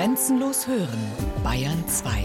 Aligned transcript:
Grenzenlos 0.00 0.66
hören, 0.66 0.98
Bayern 1.44 1.86
2. 1.86 2.22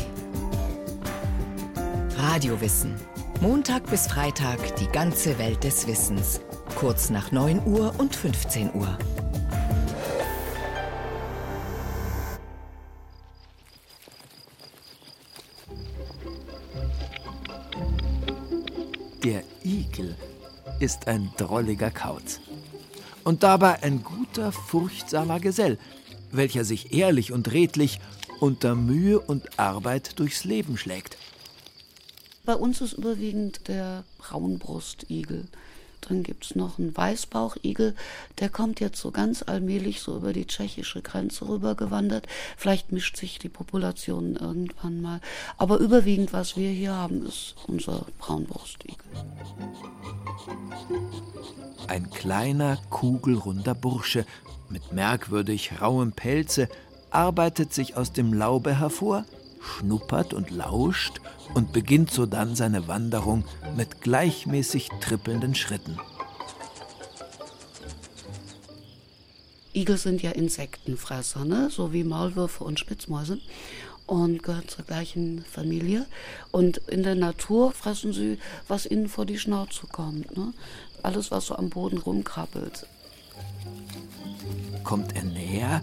Radiowissen. 2.16 2.96
Montag 3.42 3.90
bis 3.90 4.08
Freitag 4.08 4.78
die 4.78 4.88
ganze 4.88 5.38
Welt 5.40 5.62
des 5.66 5.86
Wissens. 5.86 6.40
Kurz 6.76 7.10
nach 7.10 7.34
9 7.34 7.68
Uhr 7.68 7.94
und 7.98 8.16
15 8.16 8.74
Uhr. 8.76 8.98
Der 19.22 19.44
Igel 19.66 20.16
ist 20.80 21.10
ein 21.10 21.30
drolliger 21.36 21.92
Kauz. 21.92 22.40
Und 23.26 23.44
dabei 23.44 23.84
ein 23.84 24.02
guter, 24.02 24.54
furchtsamer 24.54 25.42
Gesell, 25.42 25.78
welcher 26.38 26.64
sich 26.64 26.94
ehrlich 26.94 27.32
und 27.32 27.52
redlich 27.52 28.00
unter 28.40 28.76
Mühe 28.76 29.20
und 29.20 29.60
Arbeit 29.60 30.20
durchs 30.20 30.44
Leben 30.44 30.78
schlägt. 30.78 31.18
Bei 32.46 32.56
uns 32.56 32.82
ist 32.82 32.94
überwiegend 32.94 33.68
der 33.68 34.04
Braunbrustigel. 34.20 35.46
Dann 36.08 36.24
gibt 36.24 36.46
es 36.46 36.56
noch 36.56 36.78
einen 36.78 36.96
Weißbauchigel, 36.96 37.96
der 38.40 38.50
kommt 38.50 38.80
jetzt 38.80 39.00
so 39.00 39.12
ganz 39.12 39.44
allmählich 39.44 40.02
so 40.02 40.18
über 40.18 40.34
die 40.34 40.46
tschechische 40.46 41.02
Grenze 41.02 41.48
rüber 41.48 41.76
gewandert. 41.76 42.28
Vielleicht 42.58 42.92
mischt 42.92 43.18
sich 43.18 43.40
die 43.40 43.50
Population 43.50 44.36
irgendwann 44.36 45.02
mal. 45.02 45.22
Aber 45.58 45.78
überwiegend, 45.80 46.34
was 46.34 46.58
wir 46.58 46.70
hier 46.70 46.94
haben, 46.94 47.26
ist 47.26 47.56
unser 47.68 48.06
Braunbrustigel. 48.20 48.98
Ein 51.88 52.10
kleiner, 52.10 52.78
kugelrunder 52.90 53.76
Bursche 53.76 54.26
mit 54.70 54.92
merkwürdig 54.92 55.82
rauem 55.82 56.12
Pelze 56.12 56.70
arbeitet 57.12 57.74
sich 57.74 57.96
aus 57.96 58.12
dem 58.12 58.34
Laube 58.34 58.80
hervor, 58.80 59.26
schnuppert 59.66 60.34
und 60.34 60.52
lauscht 60.52 61.22
und 61.54 61.74
beginnt 61.74 62.12
sodann 62.12 62.56
seine 62.56 62.88
Wanderung 62.88 63.46
mit 63.76 64.02
gleichmäßig 64.02 64.90
trippelnden 65.02 65.56
Schritten. 65.56 65.98
Igel 69.74 69.98
sind 69.98 70.22
ja 70.22 70.32
Insektenfresser, 70.32 71.44
ne? 71.44 71.70
so 71.70 71.92
wie 71.92 72.06
Maulwürfe 72.06 72.64
und 72.64 72.80
Spitzmäuse 72.80 73.40
und 74.08 74.44
gehören 74.44 74.68
zur 74.68 74.86
gleichen 74.86 75.44
Familie. 75.44 76.06
Und 76.52 76.78
in 76.88 77.04
der 77.04 77.16
Natur 77.16 77.72
fressen 77.72 78.14
sie, 78.14 78.38
was 78.68 78.86
ihnen 78.86 79.10
vor 79.10 79.26
die 79.26 79.40
Schnauze 79.40 79.88
kommt. 79.88 80.36
Ne? 80.38 80.54
Alles, 81.04 81.32
was 81.32 81.48
so 81.48 81.56
am 81.56 81.70
Boden 81.70 81.98
rumkrabbelt. 81.98 82.88
Kommt 84.84 85.16
er 85.16 85.24
näher, 85.24 85.82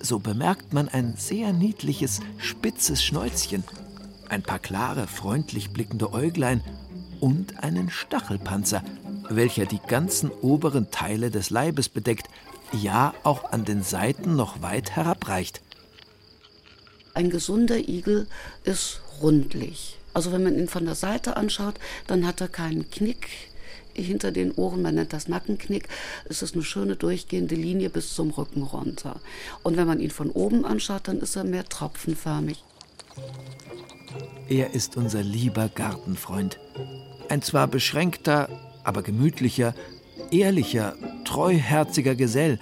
so 0.00 0.18
bemerkt 0.18 0.72
man 0.72 0.88
ein 0.88 1.14
sehr 1.16 1.52
niedliches, 1.52 2.20
spitzes 2.38 3.02
Schnäuzchen, 3.02 3.64
ein 4.28 4.42
paar 4.42 4.58
klare, 4.58 5.06
freundlich 5.06 5.70
blickende 5.70 6.12
Äuglein 6.12 6.62
und 7.20 7.62
einen 7.62 7.90
Stachelpanzer, 7.90 8.82
welcher 9.28 9.66
die 9.66 9.80
ganzen 9.86 10.30
oberen 10.30 10.90
Teile 10.90 11.30
des 11.30 11.50
Leibes 11.50 11.88
bedeckt, 11.88 12.28
ja 12.72 13.14
auch 13.22 13.52
an 13.52 13.64
den 13.64 13.82
Seiten 13.82 14.36
noch 14.36 14.62
weit 14.62 14.92
herabreicht. 14.92 15.62
Ein 17.14 17.30
gesunder 17.30 17.88
Igel 17.88 18.26
ist 18.64 19.00
rundlich. 19.20 19.98
Also 20.14 20.32
wenn 20.32 20.42
man 20.42 20.56
ihn 20.56 20.68
von 20.68 20.84
der 20.84 20.94
Seite 20.94 21.36
anschaut, 21.36 21.74
dann 22.06 22.26
hat 22.26 22.40
er 22.40 22.48
keinen 22.48 22.90
Knick 22.90 23.28
hinter 24.02 24.30
den 24.30 24.52
Ohren, 24.52 24.82
man 24.82 24.94
nennt 24.94 25.12
das 25.12 25.28
Nackenknick. 25.28 25.88
Es 26.28 26.42
ist 26.42 26.54
eine 26.54 26.64
schöne 26.64 26.96
durchgehende 26.96 27.54
Linie 27.54 27.90
bis 27.90 28.14
zum 28.14 28.30
Rücken 28.30 28.62
runter. 28.62 29.20
Und 29.62 29.76
wenn 29.76 29.86
man 29.86 30.00
ihn 30.00 30.10
von 30.10 30.30
oben 30.30 30.64
anschaut, 30.64 31.08
dann 31.08 31.20
ist 31.20 31.36
er 31.36 31.44
mehr 31.44 31.64
tropfenförmig. 31.64 32.62
Er 34.48 34.74
ist 34.74 34.96
unser 34.96 35.22
lieber 35.22 35.68
Gartenfreund. 35.68 36.58
Ein 37.28 37.42
zwar 37.42 37.68
beschränkter, 37.68 38.48
aber 38.84 39.02
gemütlicher, 39.02 39.74
ehrlicher, 40.30 40.96
treuherziger 41.24 42.14
Gesell, 42.14 42.58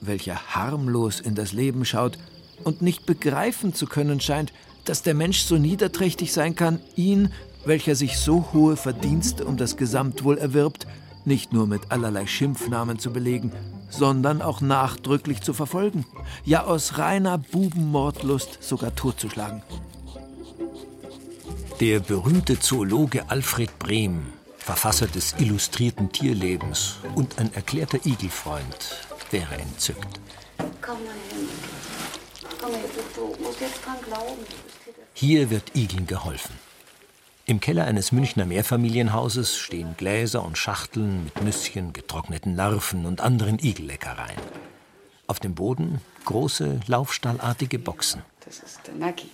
welcher 0.00 0.54
harmlos 0.54 1.18
in 1.20 1.34
das 1.34 1.52
Leben 1.52 1.84
schaut 1.84 2.18
und 2.64 2.82
nicht 2.82 3.06
begreifen 3.06 3.74
zu 3.74 3.86
können 3.86 4.20
scheint, 4.20 4.52
dass 4.84 5.02
der 5.02 5.14
Mensch 5.14 5.40
so 5.40 5.56
niederträchtig 5.56 6.32
sein 6.32 6.54
kann, 6.54 6.80
ihn, 6.96 7.32
welcher 7.64 7.94
sich 7.94 8.18
so 8.18 8.48
hohe 8.52 8.76
Verdienste 8.76 9.44
um 9.44 9.56
das 9.56 9.76
Gesamtwohl 9.76 10.38
erwirbt, 10.38 10.86
nicht 11.24 11.52
nur 11.52 11.66
mit 11.66 11.90
allerlei 11.90 12.26
Schimpfnamen 12.26 12.98
zu 12.98 13.12
belegen, 13.12 13.52
sondern 13.90 14.42
auch 14.42 14.60
nachdrücklich 14.60 15.42
zu 15.42 15.52
verfolgen, 15.52 16.04
ja 16.44 16.64
aus 16.64 16.98
reiner 16.98 17.38
Bubenmordlust 17.38 18.62
sogar 18.62 18.94
totzuschlagen. 18.94 19.62
Der 21.80 22.00
berühmte 22.00 22.58
Zoologe 22.58 23.30
Alfred 23.30 23.78
Brehm, 23.78 24.26
Verfasser 24.56 25.06
des 25.06 25.36
illustrierten 25.38 26.10
Tierlebens 26.10 26.96
und 27.14 27.38
ein 27.38 27.54
erklärter 27.54 28.04
Igelfreund, 28.04 28.96
wäre 29.30 29.54
entzückt. 29.54 30.20
Komm 30.80 30.96
mal 31.04 31.12
hin. 31.30 31.48
Komm 32.60 32.72
her, 32.72 32.80
du, 33.14 33.20
du 33.20 33.42
musst 33.42 33.60
jetzt 33.60 33.84
dran 33.84 33.96
glauben. 34.04 34.42
Hier 35.14 35.50
wird 35.50 35.76
Igeln 35.76 36.06
geholfen. 36.06 36.67
Im 37.48 37.60
Keller 37.60 37.86
eines 37.86 38.12
Münchner 38.12 38.44
Mehrfamilienhauses 38.44 39.56
stehen 39.56 39.96
Gläser 39.96 40.44
und 40.44 40.58
Schachteln 40.58 41.24
mit 41.24 41.40
Nüsschen, 41.42 41.94
getrockneten 41.94 42.54
Larven 42.54 43.06
und 43.06 43.22
anderen 43.22 43.58
Igelleckereien. 43.58 44.38
Auf 45.26 45.40
dem 45.40 45.54
Boden 45.54 46.02
große, 46.26 46.80
laufstallartige 46.86 47.78
Boxen. 47.78 48.20
Das 48.44 48.58
ist 48.58 48.86
der 48.86 48.96
Naki. 48.96 49.30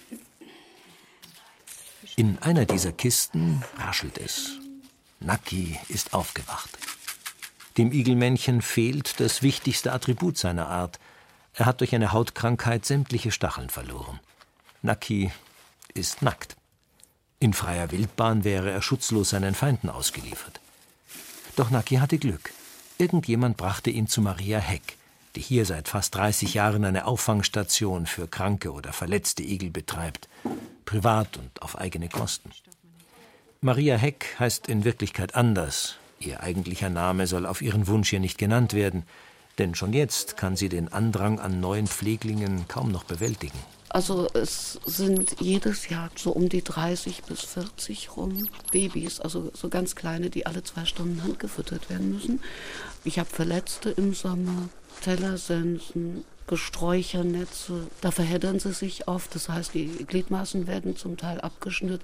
In 2.15 2.39
einer 2.39 2.67
dieser 2.67 2.93
Kisten 2.93 3.65
raschelt 3.79 4.19
es. 4.19 4.61
Naki 5.19 5.77
ist 5.89 6.15
aufgewacht. 6.15 6.71
Dem 7.79 7.91
Igelmännchen 7.91 8.63
fehlt 8.63 9.19
das 9.19 9.43
wichtigste 9.43 9.93
Attribut 9.93 10.39
seiner 10.39 10.69
Art. 10.69 11.01
Er 11.55 11.67
hat 11.67 11.81
durch 11.81 11.97
eine 11.97 12.13
Hautkrankheit 12.13 12.87
sämtliche 12.87 13.33
Stacheln 13.33 13.71
verloren. 13.71 14.21
Naki 14.83 15.33
ist 15.95 16.23
nackt. 16.23 16.57
In 17.45 17.53
freier 17.53 17.93
Wildbahn 17.93 18.43
wäre 18.43 18.71
er 18.71 18.81
schutzlos 18.81 19.29
seinen 19.29 19.55
Feinden 19.55 19.91
ausgeliefert. 19.91 20.61
Doch 21.57 21.69
Naki 21.69 21.97
hatte 21.97 22.17
Glück. 22.17 22.55
Irgendjemand 22.97 23.59
brachte 23.59 23.91
ihn 23.91 24.07
zu 24.07 24.23
Maria 24.23 24.59
Heck, 24.59 24.97
die 25.37 25.43
hier 25.43 25.67
seit 25.67 25.89
fast 25.89 26.15
30 26.15 26.55
Jahren 26.55 26.87
eine 26.87 27.05
Auffangstation 27.05 28.07
für 28.07 28.29
kranke 28.29 28.73
oder 28.73 28.95
verletzte 28.95 29.43
Igel 29.43 29.69
betreibt, 29.69 30.27
privat 30.87 31.37
und 31.37 31.61
auf 31.61 31.77
eigene 31.77 32.09
Kosten. 32.09 32.51
Maria 33.61 33.97
Heck 33.97 34.37
heißt 34.39 34.67
in 34.67 34.85
Wirklichkeit 34.85 35.35
anders. 35.35 35.97
Ihr 36.21 36.43
eigentlicher 36.43 36.89
Name 36.89 37.27
soll 37.27 37.45
auf 37.45 37.61
ihren 37.61 37.89
Wunsch 37.89 38.09
hier 38.09 38.21
nicht 38.21 38.39
genannt 38.39 38.73
werden, 38.73 39.03
denn 39.59 39.75
schon 39.75 39.93
jetzt 39.93 40.37
kann 40.37 40.57
sie 40.57 40.69
den 40.69 40.93
Andrang 40.93 41.39
an 41.39 41.61
neuen 41.61 41.87
Pfleglingen 41.87 42.67
kaum 42.69 42.91
noch 42.91 43.05
bewältigen. 43.05 43.59
Also 43.89 44.27
es 44.35 44.81
sind 44.87 45.37
jedes 45.41 45.89
Jahr 45.89 46.11
so 46.17 46.33
um 46.33 46.49
die 46.49 46.65
30 46.65 47.23
bis 47.23 47.43
40 47.43 48.17
rum 48.17 48.49
Babys, 48.73 49.21
also 49.21 49.53
so 49.55 49.69
ganz 49.69 49.95
kleine, 49.95 50.31
die 50.31 50.47
alle 50.47 50.65
zwei 50.65 50.85
Stunden 50.85 51.23
handgefüttert 51.23 51.89
werden 51.91 52.13
müssen. 52.13 52.41
Ich 53.05 53.21
habe 53.21 53.31
Verletzte 53.31 53.91
im 53.91 54.13
Sommer, 54.13 54.69
Tellersensen, 55.03 56.25
Gesträuchernetze. 56.49 57.87
Da 58.01 58.11
verheddern 58.11 58.59
sie 58.59 58.73
sich 58.73 59.07
oft, 59.07 59.33
das 59.35 59.49
heißt, 59.49 59.75
die 59.75 59.87
Gliedmaßen 59.87 60.67
werden 60.67 60.97
zum 60.97 61.17
Teil 61.17 61.41
abgeschnitten 61.41 62.03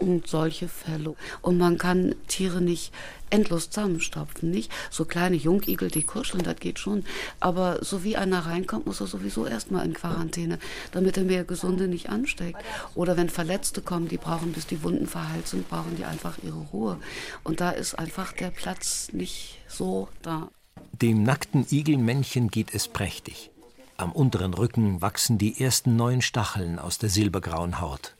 und 0.00 0.26
solche 0.26 0.68
Fälle. 0.68 1.14
Und 1.42 1.58
man 1.58 1.78
kann 1.78 2.14
Tiere 2.26 2.60
nicht 2.60 2.92
endlos 3.30 3.70
zusammenstopfen, 3.70 4.50
nicht? 4.50 4.70
So 4.90 5.04
kleine 5.04 5.36
Jungigel, 5.36 5.90
die 5.90 6.02
kuscheln, 6.02 6.42
das 6.42 6.56
geht 6.56 6.78
schon. 6.78 7.04
Aber 7.38 7.84
so 7.84 8.02
wie 8.02 8.16
einer 8.16 8.46
reinkommt, 8.46 8.86
muss 8.86 9.00
er 9.00 9.06
sowieso 9.06 9.46
erstmal 9.46 9.86
in 9.86 9.94
Quarantäne, 9.94 10.58
damit 10.92 11.16
er 11.16 11.24
mehr 11.24 11.44
Gesunde 11.44 11.86
nicht 11.88 12.08
ansteckt. 12.08 12.62
Oder 12.94 13.16
wenn 13.16 13.28
Verletzte 13.28 13.82
kommen, 13.82 14.08
die 14.08 14.16
brauchen, 14.16 14.52
bis 14.52 14.66
die 14.66 14.82
Wunden 14.82 15.06
verheilt 15.06 15.46
sind, 15.46 15.68
brauchen 15.68 15.96
die 15.96 16.04
einfach 16.04 16.38
ihre 16.42 16.58
Ruhe. 16.72 16.98
Und 17.44 17.60
da 17.60 17.70
ist 17.70 17.94
einfach 17.94 18.32
der 18.32 18.50
Platz 18.50 19.12
nicht 19.12 19.58
so 19.68 20.08
da. 20.22 20.48
Dem 20.92 21.22
nackten 21.22 21.66
Igelmännchen 21.70 22.48
geht 22.48 22.74
es 22.74 22.88
prächtig. 22.88 23.50
Am 23.96 24.12
unteren 24.12 24.54
Rücken 24.54 25.02
wachsen 25.02 25.38
die 25.38 25.60
ersten 25.60 25.94
neuen 25.94 26.22
Stacheln 26.22 26.78
aus 26.78 26.98
der 26.98 27.10
silbergrauen 27.10 27.80
Haut. 27.80 28.16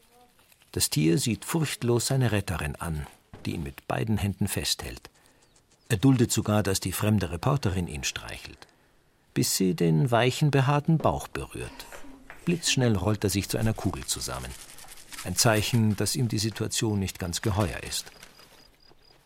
Das 0.73 0.89
Tier 0.89 1.19
sieht 1.19 1.45
furchtlos 1.45 2.07
seine 2.07 2.33
Retterin 2.33 2.77
an, 2.77 3.07
die 3.45 3.55
ihn 3.55 3.63
mit 3.63 3.89
beiden 3.89 4.19
Händen 4.19 4.47
festhält. 4.47 5.11
Er 5.89 5.97
duldet 5.97 6.31
sogar, 6.31 6.63
dass 6.63 6.79
die 6.79 6.93
fremde 6.93 7.33
Reporterin 7.33 7.89
ihn 7.89 8.05
streichelt, 8.05 8.69
bis 9.35 9.57
sie 9.57 9.75
den 9.75 10.11
weichen, 10.13 10.53
behaarten 10.53 10.99
Bauch 10.99 11.27
berührt. 11.27 11.87
Blitzschnell 12.45 12.97
rollt 12.97 13.25
er 13.25 13.31
sich 13.31 13.49
zu 13.49 13.59
einer 13.59 13.75
Kugel 13.75 14.07
zusammen. 14.07 14.51
Ein 15.25 15.37
Zeichen, 15.37 15.97
dass 15.97 16.15
ihm 16.15 16.29
die 16.29 16.39
Situation 16.39 17.01
nicht 17.01 17.19
ganz 17.19 17.43
geheuer 17.43 17.83
ist. 17.83 18.07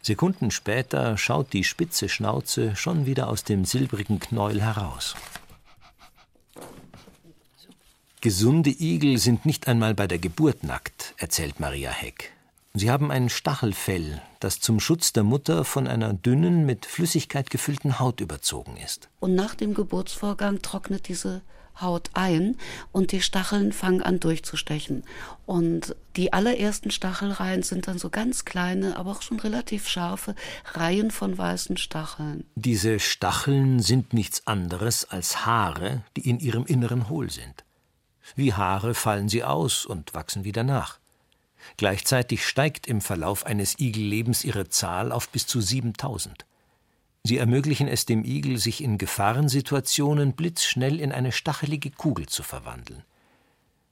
Sekunden 0.02 0.50
später 0.50 1.16
schaut 1.16 1.52
die 1.52 1.64
spitze 1.64 2.08
Schnauze 2.08 2.76
schon 2.76 3.06
wieder 3.06 3.28
aus 3.28 3.44
dem 3.44 3.64
silbrigen 3.64 4.18
Knäuel 4.18 4.60
heraus. 4.60 5.14
Gesunde 8.24 8.70
Igel 8.70 9.18
sind 9.18 9.44
nicht 9.44 9.68
einmal 9.68 9.92
bei 9.92 10.06
der 10.06 10.18
Geburt 10.18 10.64
nackt, 10.64 11.12
erzählt 11.18 11.60
Maria 11.60 11.90
Heck. 11.90 12.32
Sie 12.72 12.90
haben 12.90 13.10
ein 13.10 13.28
Stachelfell, 13.28 14.22
das 14.40 14.60
zum 14.60 14.80
Schutz 14.80 15.12
der 15.12 15.24
Mutter 15.24 15.62
von 15.66 15.86
einer 15.86 16.14
dünnen, 16.14 16.64
mit 16.64 16.86
Flüssigkeit 16.86 17.50
gefüllten 17.50 17.98
Haut 17.98 18.22
überzogen 18.22 18.78
ist. 18.82 19.10
Und 19.20 19.34
nach 19.34 19.54
dem 19.54 19.74
Geburtsvorgang 19.74 20.62
trocknet 20.62 21.08
diese 21.08 21.42
Haut 21.78 22.08
ein 22.14 22.56
und 22.92 23.12
die 23.12 23.20
Stacheln 23.20 23.72
fangen 23.74 24.00
an 24.00 24.20
durchzustechen. 24.20 25.02
Und 25.44 25.94
die 26.16 26.32
allerersten 26.32 26.90
Stachelreihen 26.90 27.62
sind 27.62 27.88
dann 27.88 27.98
so 27.98 28.08
ganz 28.08 28.46
kleine, 28.46 28.96
aber 28.96 29.10
auch 29.10 29.20
schon 29.20 29.38
relativ 29.38 29.86
scharfe 29.86 30.34
Reihen 30.72 31.10
von 31.10 31.36
weißen 31.36 31.76
Stacheln. 31.76 32.44
Diese 32.54 33.00
Stacheln 33.00 33.80
sind 33.80 34.14
nichts 34.14 34.46
anderes 34.46 35.04
als 35.04 35.44
Haare, 35.44 36.04
die 36.16 36.26
in 36.26 36.40
ihrem 36.40 36.64
Inneren 36.64 37.10
hohl 37.10 37.30
sind. 37.30 37.63
Wie 38.36 38.52
Haare 38.52 38.94
fallen 38.94 39.28
sie 39.28 39.44
aus 39.44 39.86
und 39.86 40.14
wachsen 40.14 40.44
wieder 40.44 40.64
nach. 40.64 40.98
Gleichzeitig 41.76 42.46
steigt 42.46 42.86
im 42.86 43.00
Verlauf 43.00 43.46
eines 43.46 43.78
Igellebens 43.78 44.44
ihre 44.44 44.68
Zahl 44.68 45.12
auf 45.12 45.28
bis 45.28 45.46
zu 45.46 45.60
7000. 45.60 46.44
Sie 47.22 47.38
ermöglichen 47.38 47.88
es 47.88 48.04
dem 48.04 48.22
Igel, 48.24 48.58
sich 48.58 48.82
in 48.82 48.98
Gefahrensituationen 48.98 50.34
blitzschnell 50.34 51.00
in 51.00 51.10
eine 51.10 51.32
stachelige 51.32 51.90
Kugel 51.90 52.26
zu 52.26 52.42
verwandeln. 52.42 53.02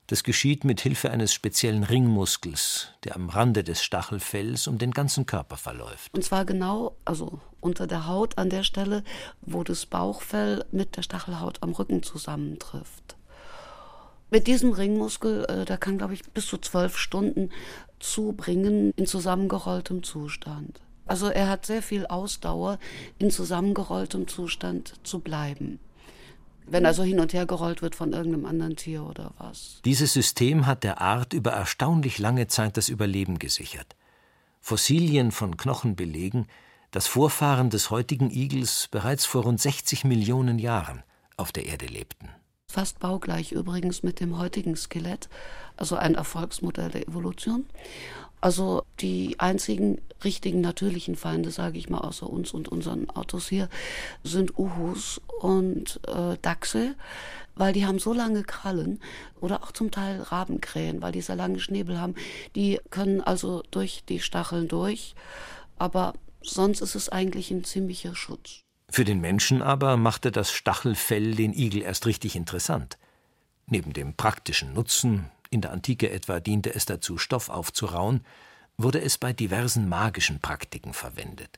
Das 0.07 0.23
geschieht 0.23 0.65
mit 0.65 0.81
Hilfe 0.81 1.09
eines 1.09 1.33
speziellen 1.33 1.83
Ringmuskels, 1.83 2.89
der 3.03 3.15
am 3.15 3.29
Rande 3.29 3.63
des 3.63 3.81
Stachelfells 3.81 4.67
um 4.67 4.77
den 4.77 4.91
ganzen 4.91 5.25
Körper 5.25 5.57
verläuft. 5.57 6.13
Und 6.13 6.23
zwar 6.23 6.45
genau, 6.45 6.95
also 7.05 7.39
unter 7.61 7.87
der 7.87 8.05
Haut 8.05 8.37
an 8.37 8.49
der 8.49 8.63
Stelle, 8.63 9.03
wo 9.41 9.63
das 9.63 9.85
Bauchfell 9.87 10.65
mit 10.71 10.97
der 10.97 11.01
Stachelhaut 11.01 11.63
am 11.63 11.71
Rücken 11.71 12.03
zusammentrifft. 12.03 13.15
Mit 14.33 14.47
diesem 14.47 14.73
Ringmuskel, 14.73 15.45
äh, 15.45 15.63
der 15.63 15.77
kann, 15.77 15.99
glaube 15.99 16.15
ich, 16.15 16.23
bis 16.23 16.47
zu 16.47 16.57
zwölf 16.57 16.97
Stunden 16.97 17.51
zubringen 17.99 18.91
in 18.95 19.05
zusammengerolltem 19.05 20.01
Zustand. 20.01 20.81
Also 21.05 21.27
er 21.27 21.49
hat 21.49 21.67
sehr 21.67 21.83
viel 21.83 22.07
Ausdauer, 22.07 22.79
in 23.19 23.29
zusammengerolltem 23.29 24.27
Zustand 24.27 24.95
zu 25.03 25.19
bleiben. 25.19 25.77
Wenn 26.65 26.87
also 26.87 27.03
hin 27.03 27.19
und 27.19 27.33
her 27.33 27.45
gerollt 27.45 27.83
wird 27.83 27.93
von 27.93 28.11
irgendeinem 28.11 28.47
anderen 28.47 28.75
Tier 28.75 29.03
oder 29.03 29.35
was. 29.37 29.81
Dieses 29.85 30.13
System 30.13 30.65
hat 30.65 30.83
der 30.83 30.99
Art 30.99 31.33
über 31.33 31.51
erstaunlich 31.51 32.17
lange 32.17 32.47
Zeit 32.47 32.75
das 32.75 32.89
Überleben 32.89 33.37
gesichert. 33.37 33.95
Fossilien 34.61 35.31
von 35.31 35.57
Knochen 35.57 35.95
belegen, 35.95 36.47
dass 36.89 37.05
Vorfahren 37.05 37.69
des 37.69 37.91
heutigen 37.91 38.31
Igels 38.31 38.87
bereits 38.89 39.27
vor 39.27 39.43
rund 39.43 39.61
60 39.61 40.05
Millionen 40.05 40.57
Jahren 40.57 41.03
auf 41.37 41.51
der 41.51 41.67
Erde 41.67 41.85
lebten 41.85 42.29
fast 42.73 42.97
baugleich 42.97 43.51
übrigens 43.51 44.01
mit 44.01 44.19
dem 44.19 44.39
heutigen 44.39 44.75
Skelett, 44.75 45.29
also 45.77 45.95
ein 45.95 46.15
Erfolgsmodell 46.15 46.89
der 46.89 47.07
Evolution. 47.07 47.67
Also 48.41 48.83
die 48.99 49.39
einzigen 49.39 50.01
richtigen 50.23 50.59
natürlichen 50.61 51.15
Feinde, 51.15 51.51
sage 51.51 51.77
ich 51.77 51.91
mal, 51.91 51.99
außer 51.99 52.27
uns 52.27 52.51
und 52.51 52.67
unseren 52.67 53.11
Autos 53.11 53.47
hier, 53.47 53.69
sind 54.23 54.57
Uhus 54.57 55.21
und 55.39 55.99
äh, 56.07 56.35
Dachse, 56.41 56.95
weil 57.55 57.73
die 57.73 57.85
haben 57.85 57.99
so 57.99 58.11
lange 58.11 58.41
Krallen 58.41 58.99
oder 59.39 59.61
auch 59.63 59.71
zum 59.71 59.91
Teil 59.91 60.19
Rabenkrähen, 60.21 61.03
weil 61.03 61.11
die 61.11 61.21
sehr 61.21 61.35
lange 61.35 61.59
Schnäbel 61.59 62.01
haben. 62.01 62.15
Die 62.55 62.79
können 62.89 63.21
also 63.21 63.61
durch 63.69 64.03
die 64.09 64.19
Stacheln 64.19 64.67
durch, 64.67 65.13
aber 65.77 66.15
sonst 66.41 66.81
ist 66.81 66.95
es 66.95 67.07
eigentlich 67.07 67.51
ein 67.51 67.63
ziemlicher 67.63 68.15
Schutz. 68.15 68.62
Für 68.93 69.05
den 69.05 69.21
Menschen 69.21 69.63
aber 69.63 69.97
machte 69.97 70.31
das 70.31 70.51
Stachelfell 70.51 71.33
den 71.33 71.51
Igel 71.51 71.81
erst 71.81 72.05
richtig 72.05 72.35
interessant. 72.35 72.99
Neben 73.65 73.91
dem 73.91 74.13
praktischen 74.13 74.75
Nutzen, 74.75 75.31
in 75.49 75.61
der 75.61 75.71
Antike 75.71 76.11
etwa 76.11 76.39
diente 76.39 76.75
es 76.75 76.85
dazu, 76.85 77.17
Stoff 77.17 77.49
aufzurauen, 77.49 78.23
wurde 78.77 79.01
es 79.01 79.17
bei 79.17 79.33
diversen 79.33 79.89
magischen 79.89 80.41
Praktiken 80.41 80.93
verwendet. 80.93 81.57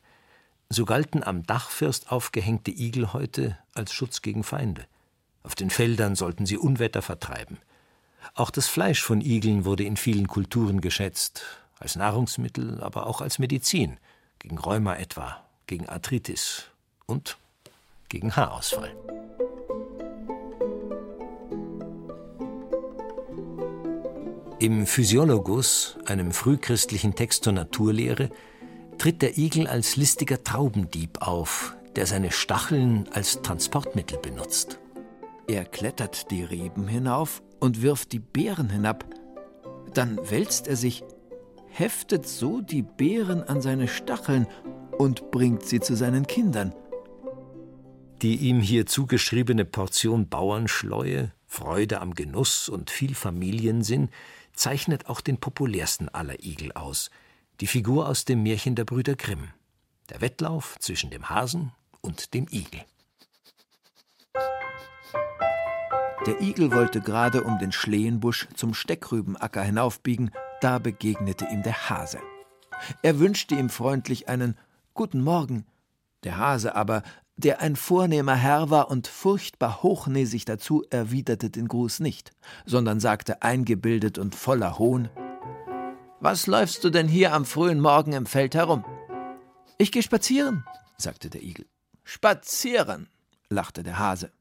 So 0.69 0.85
galten 0.85 1.25
am 1.25 1.43
Dachfirst 1.43 2.09
aufgehängte 2.09 2.71
Igelhäute 2.71 3.57
als 3.73 3.91
Schutz 3.91 4.21
gegen 4.21 4.45
Feinde. 4.45 4.87
Auf 5.43 5.55
den 5.55 5.69
Feldern 5.69 6.15
sollten 6.15 6.45
sie 6.45 6.57
Unwetter 6.57 7.01
vertreiben. 7.01 7.57
Auch 8.33 8.49
das 8.49 8.69
Fleisch 8.69 9.03
von 9.03 9.19
Igeln 9.19 9.65
wurde 9.65 9.83
in 9.83 9.97
vielen 9.97 10.29
Kulturen 10.29 10.79
geschätzt, 10.79 11.43
als 11.79 11.97
Nahrungsmittel, 11.97 12.81
aber 12.81 13.07
auch 13.07 13.19
als 13.19 13.39
Medizin, 13.39 13.97
gegen 14.39 14.57
Rheuma 14.57 14.95
etwa, 14.95 15.45
gegen 15.67 15.89
Arthritis 15.89 16.71
und 17.07 17.37
gegen 18.09 18.35
Haarausfall. 18.35 18.95
Im 24.59 24.85
Physiologus, 24.87 25.97
einem 26.05 26.31
frühchristlichen 26.31 27.13
Text 27.13 27.43
zur 27.43 27.53
Naturlehre, 27.53 28.29
tritt 28.97 29.21
der 29.21 29.37
Igel 29.37 29.67
als 29.67 29.97
listiger 29.97 30.43
Traubendieb 30.43 31.21
auf, 31.21 31.75
der 31.95 32.05
seine 32.05 32.31
Stacheln 32.31 33.07
als 33.11 33.41
Transportmittel 33.41 34.17
benutzt. 34.17 34.79
Er 35.47 35.65
klettert 35.65 36.31
die 36.31 36.43
Reben 36.43 36.87
hinauf 36.87 37.43
und 37.59 37.81
wirft 37.81 38.13
die 38.13 38.19
Beeren 38.19 38.69
hinab. 38.69 39.05
Dann 39.93 40.17
wälzt 40.29 40.67
er 40.67 40.75
sich, 40.75 41.03
heftet 41.67 42.27
so 42.27 42.61
die 42.61 42.81
Beeren 42.81 43.43
an 43.43 43.61
seine 43.61 43.87
Stacheln 43.87 44.47
und 44.97 45.31
bringt 45.31 45.65
sie 45.65 45.81
zu 45.81 45.95
seinen 45.95 46.25
Kindern. 46.25 46.73
Die 48.21 48.37
ihm 48.37 48.61
hier 48.61 48.85
zugeschriebene 48.85 49.65
Portion 49.65 50.29
Bauernschleue, 50.29 51.33
Freude 51.47 52.01
am 52.01 52.13
Genuss 52.13 52.69
und 52.69 52.89
viel 52.89 53.13
Familiensinn 53.13 54.09
zeichnet 54.53 55.07
auch 55.07 55.21
den 55.21 55.37
populärsten 55.37 56.09
aller 56.09 56.43
Igel 56.43 56.71
aus, 56.71 57.11
die 57.59 57.67
Figur 57.67 58.07
aus 58.07 58.25
dem 58.25 58.43
Märchen 58.43 58.75
der 58.75 58.85
Brüder 58.85 59.15
Grimm. 59.15 59.49
Der 60.09 60.21
Wettlauf 60.21 60.77
zwischen 60.79 61.09
dem 61.09 61.29
Hasen 61.29 61.71
und 62.01 62.33
dem 62.33 62.47
Igel. 62.51 62.85
Der 66.25 66.41
Igel 66.41 66.71
wollte 66.71 67.01
gerade 67.01 67.43
um 67.43 67.59
den 67.59 67.71
Schlehenbusch 67.71 68.47
zum 68.55 68.73
Steckrübenacker 68.73 69.61
hinaufbiegen, 69.61 70.31
da 70.61 70.79
begegnete 70.79 71.45
ihm 71.45 71.63
der 71.63 71.89
Hase. 71.89 72.19
Er 73.03 73.19
wünschte 73.19 73.55
ihm 73.55 73.69
freundlich 73.69 74.27
einen 74.29 74.57
Guten 74.93 75.21
Morgen. 75.21 75.65
Der 76.23 76.37
Hase 76.37 76.75
aber 76.75 77.03
der 77.37 77.61
ein 77.61 77.75
vornehmer 77.75 78.35
Herr 78.35 78.69
war 78.69 78.89
und 78.89 79.07
furchtbar 79.07 79.83
hochnäsig 79.83 80.45
dazu, 80.45 80.83
erwiderte 80.89 81.49
den 81.49 81.67
Gruß 81.67 81.99
nicht, 81.99 82.31
sondern 82.65 82.99
sagte 82.99 83.41
eingebildet 83.41 84.17
und 84.17 84.35
voller 84.35 84.79
Hohn 84.79 85.09
Was 86.19 86.47
läufst 86.47 86.83
du 86.83 86.89
denn 86.89 87.07
hier 87.07 87.33
am 87.33 87.45
frühen 87.45 87.79
Morgen 87.79 88.13
im 88.13 88.25
Feld 88.25 88.55
herum? 88.55 88.85
Ich 89.77 89.91
geh 89.91 90.01
spazieren, 90.01 90.63
sagte 90.97 91.29
der 91.29 91.43
Igel. 91.43 91.65
Spazieren, 92.03 93.09
lachte 93.49 93.83
der 93.83 93.99
Hase. 93.99 94.31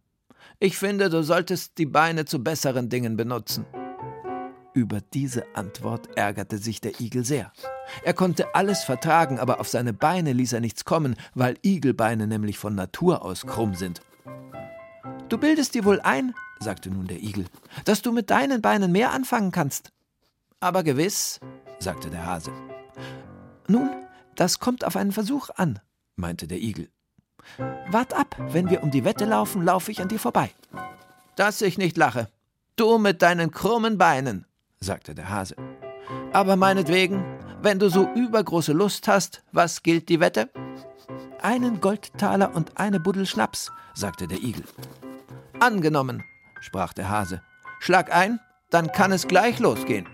Ich 0.60 0.78
finde, 0.78 1.10
du 1.10 1.22
solltest 1.22 1.78
die 1.78 1.86
Beine 1.86 2.26
zu 2.26 2.42
besseren 2.42 2.88
Dingen 2.88 3.16
benutzen. 3.16 3.66
Über 4.74 5.00
diese 5.00 5.44
Antwort 5.54 6.08
ärgerte 6.16 6.58
sich 6.58 6.80
der 6.80 7.00
Igel 7.00 7.24
sehr. 7.24 7.52
Er 8.02 8.12
konnte 8.12 8.56
alles 8.56 8.82
vertragen, 8.82 9.38
aber 9.38 9.60
auf 9.60 9.68
seine 9.68 9.92
Beine 9.92 10.32
ließ 10.32 10.52
er 10.52 10.60
nichts 10.60 10.84
kommen, 10.84 11.14
weil 11.32 11.56
Igelbeine 11.62 12.26
nämlich 12.26 12.58
von 12.58 12.74
Natur 12.74 13.24
aus 13.24 13.46
krumm 13.46 13.74
sind. 13.74 14.02
Du 15.28 15.38
bildest 15.38 15.74
dir 15.74 15.84
wohl 15.84 16.00
ein, 16.00 16.34
sagte 16.58 16.90
nun 16.90 17.06
der 17.06 17.22
Igel, 17.22 17.46
dass 17.84 18.02
du 18.02 18.10
mit 18.10 18.30
deinen 18.30 18.62
Beinen 18.62 18.90
mehr 18.90 19.12
anfangen 19.12 19.52
kannst. 19.52 19.92
Aber 20.58 20.82
gewiss, 20.82 21.38
sagte 21.78 22.10
der 22.10 22.26
Hase. 22.26 22.50
Nun, 23.68 23.90
das 24.34 24.58
kommt 24.58 24.84
auf 24.84 24.96
einen 24.96 25.12
Versuch 25.12 25.50
an, 25.54 25.78
meinte 26.16 26.48
der 26.48 26.58
Igel. 26.58 26.90
Wart 27.90 28.12
ab, 28.12 28.34
wenn 28.50 28.70
wir 28.70 28.82
um 28.82 28.90
die 28.90 29.04
Wette 29.04 29.24
laufen, 29.24 29.62
laufe 29.62 29.92
ich 29.92 30.02
an 30.02 30.08
dir 30.08 30.18
vorbei. 30.18 30.50
Dass 31.36 31.62
ich 31.62 31.78
nicht 31.78 31.96
lache. 31.96 32.28
Du 32.74 32.98
mit 32.98 33.22
deinen 33.22 33.52
krummen 33.52 33.98
Beinen, 33.98 34.46
sagte 34.84 35.14
der 35.14 35.28
Hase. 35.28 35.56
Aber 36.32 36.56
meinetwegen, 36.56 37.24
wenn 37.62 37.78
du 37.78 37.88
so 37.88 38.08
übergroße 38.14 38.72
Lust 38.72 39.08
hast, 39.08 39.42
was 39.52 39.82
gilt 39.82 40.08
die 40.08 40.20
Wette? 40.20 40.50
Einen 41.42 41.80
Goldtaler 41.80 42.54
und 42.54 42.78
eine 42.78 43.00
Buddel 43.00 43.26
Schnaps, 43.26 43.72
sagte 43.94 44.28
der 44.28 44.38
Igel. 44.38 44.64
Angenommen, 45.60 46.22
sprach 46.60 46.92
der 46.92 47.08
Hase. 47.08 47.42
Schlag 47.80 48.12
ein, 48.14 48.40
dann 48.70 48.92
kann 48.92 49.12
es 49.12 49.26
gleich 49.26 49.58
losgehen. 49.58 50.06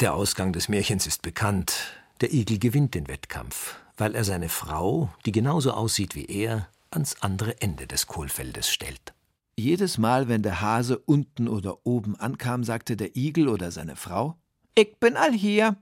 Der 0.00 0.14
Ausgang 0.14 0.52
des 0.52 0.68
Märchens 0.68 1.06
ist 1.06 1.22
bekannt. 1.22 1.96
Der 2.20 2.32
Igel 2.32 2.58
gewinnt 2.58 2.94
den 2.94 3.08
Wettkampf, 3.08 3.76
weil 3.96 4.14
er 4.14 4.24
seine 4.24 4.48
Frau, 4.48 5.10
die 5.24 5.32
genauso 5.32 5.72
aussieht 5.72 6.14
wie 6.14 6.26
er, 6.26 6.68
ans 6.90 7.22
andere 7.22 7.60
Ende 7.60 7.86
des 7.86 8.06
Kohlfeldes 8.06 8.70
stellt. 8.70 9.15
Jedes 9.58 9.96
Mal, 9.96 10.28
wenn 10.28 10.42
der 10.42 10.60
Hase 10.60 10.98
unten 10.98 11.48
oder 11.48 11.86
oben 11.86 12.14
ankam, 12.14 12.62
sagte 12.62 12.94
der 12.94 13.16
Igel 13.16 13.48
oder 13.48 13.70
seine 13.70 13.96
Frau: 13.96 14.36
Ich 14.74 15.00
bin 15.00 15.16
all 15.16 15.32
hier. 15.32 15.76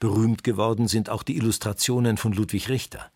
Berühmt 0.00 0.42
geworden 0.42 0.88
sind 0.88 1.10
auch 1.10 1.22
die 1.22 1.36
Illustrationen 1.36 2.16
von 2.16 2.32
Ludwig 2.32 2.68
Richter. 2.68 3.12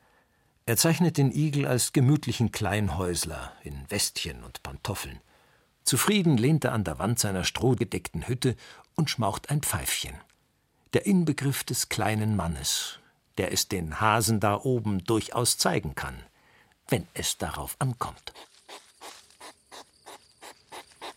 Er 0.67 0.77
zeichnet 0.77 1.19
den 1.19 1.33
Igel 1.33 1.67
als 1.67 1.93
gemütlichen 1.93 2.53
Kleinhäusler 2.53 3.53
in 3.65 3.85
Westchen 3.89 4.45
und 4.45 4.63
Pantoffeln. 4.63 5.21
Zufrieden 5.83 6.37
lehnt 6.37 6.65
er 6.65 6.73
an 6.73 6.85
der 6.85 7.01
Wand 7.01 7.19
seiner 7.19 7.43
strohgedeckten 7.43 8.29
Hütte 8.29 8.55
und 8.95 9.11
schmaucht 9.11 9.51
ein 9.51 9.63
Pfeifchen. 9.63 10.15
Der 10.93 11.07
Inbegriff 11.07 11.65
des 11.65 11.89
kleinen 11.89 12.37
Mannes, 12.37 13.01
der 13.39 13.53
es 13.53 13.69
den 13.69 14.01
Hasen 14.01 14.41
da 14.41 14.61
oben 14.63 15.05
durchaus 15.05 15.59
zeigen 15.59 15.95
kann, 15.95 16.23
wenn 16.89 17.07
es 17.15 17.39
darauf 17.39 17.77
ankommt. 17.79 18.33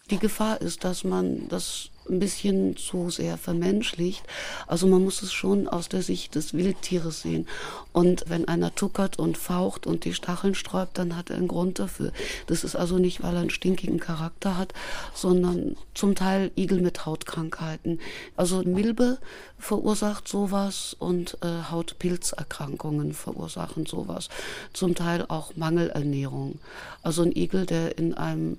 Die 0.09 0.19
Gefahr 0.19 0.61
ist, 0.61 0.83
dass 0.83 1.03
man 1.03 1.49
das 1.49 1.89
ein 2.09 2.19
bisschen 2.19 2.77
zu 2.77 3.09
sehr 3.09 3.37
vermenschlicht. 3.37 4.23
Also 4.67 4.87
man 4.87 5.03
muss 5.03 5.21
es 5.21 5.33
schon 5.33 5.67
aus 5.67 5.89
der 5.89 6.01
Sicht 6.01 6.35
des 6.35 6.53
Wildtieres 6.53 7.21
sehen. 7.21 7.47
Und 7.93 8.25
wenn 8.27 8.47
einer 8.47 8.73
tuckert 8.75 9.19
und 9.19 9.37
faucht 9.37 9.87
und 9.87 10.05
die 10.05 10.13
Stacheln 10.13 10.55
sträubt, 10.55 10.97
dann 10.97 11.15
hat 11.15 11.29
er 11.29 11.37
einen 11.37 11.47
Grund 11.47 11.79
dafür. 11.79 12.11
Das 12.47 12.63
ist 12.63 12.75
also 12.75 12.97
nicht, 12.97 13.23
weil 13.23 13.35
er 13.35 13.41
einen 13.41 13.49
stinkigen 13.49 13.99
Charakter 13.99 14.57
hat, 14.57 14.73
sondern 15.13 15.75
zum 15.93 16.15
Teil 16.15 16.51
Igel 16.55 16.81
mit 16.81 17.05
Hautkrankheiten. 17.05 17.99
Also 18.35 18.61
Milbe 18.63 19.17
verursacht 19.57 20.27
sowas 20.27 20.95
und 20.99 21.37
äh, 21.41 21.71
Hautpilzerkrankungen 21.71 23.13
verursachen 23.13 23.85
sowas. 23.85 24.29
Zum 24.73 24.95
Teil 24.95 25.25
auch 25.27 25.55
Mangelernährung. 25.55 26.59
Also 27.01 27.23
ein 27.23 27.35
Igel, 27.35 27.65
der 27.65 27.97
in 27.97 28.13
einem 28.13 28.57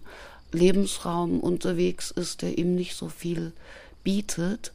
Lebensraum 0.52 1.40
unterwegs 1.40 2.10
ist, 2.10 2.42
der 2.42 2.58
ihm 2.58 2.74
nicht 2.74 2.94
so 2.94 3.08
viel 3.08 3.52
bietet. 4.02 4.72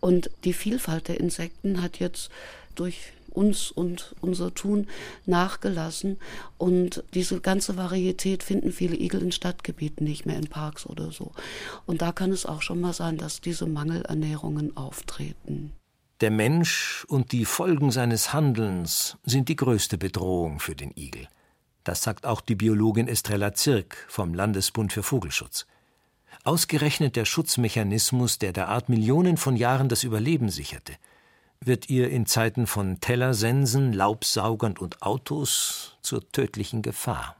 Und 0.00 0.30
die 0.44 0.52
Vielfalt 0.52 1.08
der 1.08 1.20
Insekten 1.20 1.82
hat 1.82 1.98
jetzt 1.98 2.30
durch 2.74 3.12
uns 3.36 3.70
und 3.70 4.14
unser 4.20 4.54
Tun 4.54 4.88
nachgelassen. 5.26 6.18
Und 6.58 7.04
diese 7.14 7.40
ganze 7.40 7.76
Varietät 7.76 8.42
finden 8.42 8.72
viele 8.72 8.96
Igel 8.96 9.22
in 9.22 9.32
Stadtgebieten 9.32 10.06
nicht 10.06 10.26
mehr, 10.26 10.36
in 10.36 10.48
Parks 10.48 10.86
oder 10.86 11.12
so. 11.12 11.32
Und 11.84 12.02
da 12.02 12.12
kann 12.12 12.32
es 12.32 12.46
auch 12.46 12.62
schon 12.62 12.80
mal 12.80 12.92
sein, 12.92 13.18
dass 13.18 13.40
diese 13.40 13.66
Mangelernährungen 13.66 14.76
auftreten. 14.76 15.72
Der 16.22 16.30
Mensch 16.30 17.04
und 17.08 17.32
die 17.32 17.44
Folgen 17.44 17.90
seines 17.90 18.32
Handelns 18.32 19.18
sind 19.24 19.50
die 19.50 19.56
größte 19.56 19.98
Bedrohung 19.98 20.60
für 20.60 20.74
den 20.74 20.92
Igel. 20.96 21.28
Das 21.86 22.02
sagt 22.02 22.26
auch 22.26 22.40
die 22.40 22.56
Biologin 22.56 23.06
Estrella 23.06 23.54
Zirk 23.54 24.06
vom 24.08 24.34
Landesbund 24.34 24.92
für 24.92 25.04
Vogelschutz. 25.04 25.68
Ausgerechnet 26.42 27.14
der 27.14 27.24
Schutzmechanismus, 27.24 28.38
der 28.38 28.52
der 28.52 28.66
Art 28.66 28.88
Millionen 28.88 29.36
von 29.36 29.54
Jahren 29.54 29.88
das 29.88 30.02
Überleben 30.02 30.48
sicherte, 30.48 30.94
wird 31.60 31.88
ihr 31.88 32.10
in 32.10 32.26
Zeiten 32.26 32.66
von 32.66 32.98
Tellersensen, 32.98 33.92
Laubsaugern 33.92 34.76
und 34.76 35.00
Autos 35.02 35.96
zur 36.02 36.28
tödlichen 36.32 36.82
Gefahr. 36.82 37.36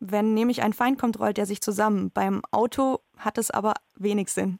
Wenn 0.00 0.32
nämlich 0.32 0.62
ein 0.62 0.72
Feind 0.72 0.98
kommt, 0.98 1.20
rollt 1.20 1.36
er 1.36 1.44
sich 1.44 1.60
zusammen. 1.60 2.10
Beim 2.10 2.40
Auto 2.50 3.00
hat 3.18 3.36
es 3.36 3.50
aber 3.50 3.74
wenig 3.96 4.30
Sinn. 4.30 4.58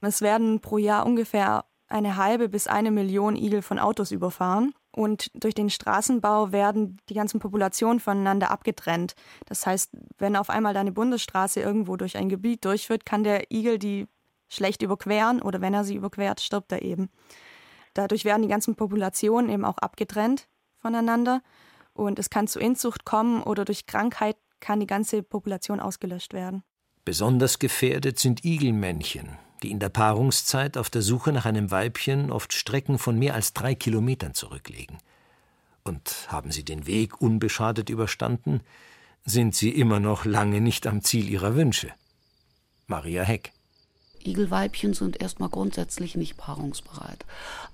Es 0.00 0.22
werden 0.22 0.60
pro 0.60 0.78
Jahr 0.78 1.04
ungefähr 1.04 1.66
eine 1.88 2.16
halbe 2.16 2.48
bis 2.48 2.66
eine 2.66 2.90
Million 2.90 3.36
Igel 3.36 3.60
von 3.60 3.78
Autos 3.78 4.10
überfahren. 4.10 4.72
Und 4.92 5.30
durch 5.34 5.54
den 5.54 5.70
Straßenbau 5.70 6.52
werden 6.52 6.98
die 7.08 7.14
ganzen 7.14 7.38
Populationen 7.38 8.00
voneinander 8.00 8.50
abgetrennt. 8.50 9.14
Das 9.46 9.64
heißt, 9.64 9.92
wenn 10.18 10.36
auf 10.36 10.50
einmal 10.50 10.76
eine 10.76 10.92
Bundesstraße 10.92 11.60
irgendwo 11.60 11.96
durch 11.96 12.16
ein 12.16 12.28
Gebiet 12.28 12.64
durchführt, 12.64 13.06
kann 13.06 13.22
der 13.22 13.52
Igel 13.52 13.78
die 13.78 14.08
schlecht 14.48 14.82
überqueren 14.82 15.40
oder 15.40 15.60
wenn 15.60 15.74
er 15.74 15.84
sie 15.84 15.94
überquert, 15.94 16.40
stirbt 16.40 16.72
er 16.72 16.82
eben. 16.82 17.08
Dadurch 17.94 18.24
werden 18.24 18.42
die 18.42 18.48
ganzen 18.48 18.74
Populationen 18.74 19.50
eben 19.50 19.64
auch 19.64 19.78
abgetrennt 19.78 20.48
voneinander 20.76 21.42
und 21.92 22.18
es 22.18 22.30
kann 22.30 22.46
zu 22.46 22.58
Inzucht 22.58 23.04
kommen 23.04 23.42
oder 23.42 23.64
durch 23.64 23.86
Krankheit 23.86 24.36
kann 24.60 24.80
die 24.80 24.86
ganze 24.86 25.22
Population 25.22 25.80
ausgelöscht 25.80 26.32
werden. 26.32 26.62
Besonders 27.04 27.58
gefährdet 27.58 28.18
sind 28.18 28.44
Igelmännchen, 28.44 29.38
die 29.62 29.70
in 29.70 29.78
der 29.78 29.88
Paarungszeit 29.88 30.76
auf 30.76 30.90
der 30.90 31.02
Suche 31.02 31.32
nach 31.32 31.44
einem 31.44 31.70
Weibchen 31.70 32.30
oft 32.30 32.52
Strecken 32.52 32.98
von 32.98 33.18
mehr 33.18 33.34
als 33.34 33.52
drei 33.52 33.74
Kilometern 33.74 34.34
zurücklegen. 34.34 34.98
Und 35.84 36.26
haben 36.28 36.52
sie 36.52 36.64
den 36.64 36.86
Weg 36.86 37.20
unbeschadet 37.20 37.90
überstanden, 37.90 38.60
sind 39.24 39.54
sie 39.54 39.70
immer 39.70 40.00
noch 40.00 40.24
lange 40.24 40.60
nicht 40.60 40.86
am 40.86 41.02
Ziel 41.02 41.28
ihrer 41.28 41.54
Wünsche. 41.54 41.92
Maria 42.86 43.22
Heck. 43.22 43.52
Igelweibchen 44.22 44.92
sind 44.92 45.20
erstmal 45.20 45.48
grundsätzlich 45.48 46.14
nicht 46.14 46.36
paarungsbereit. 46.36 47.24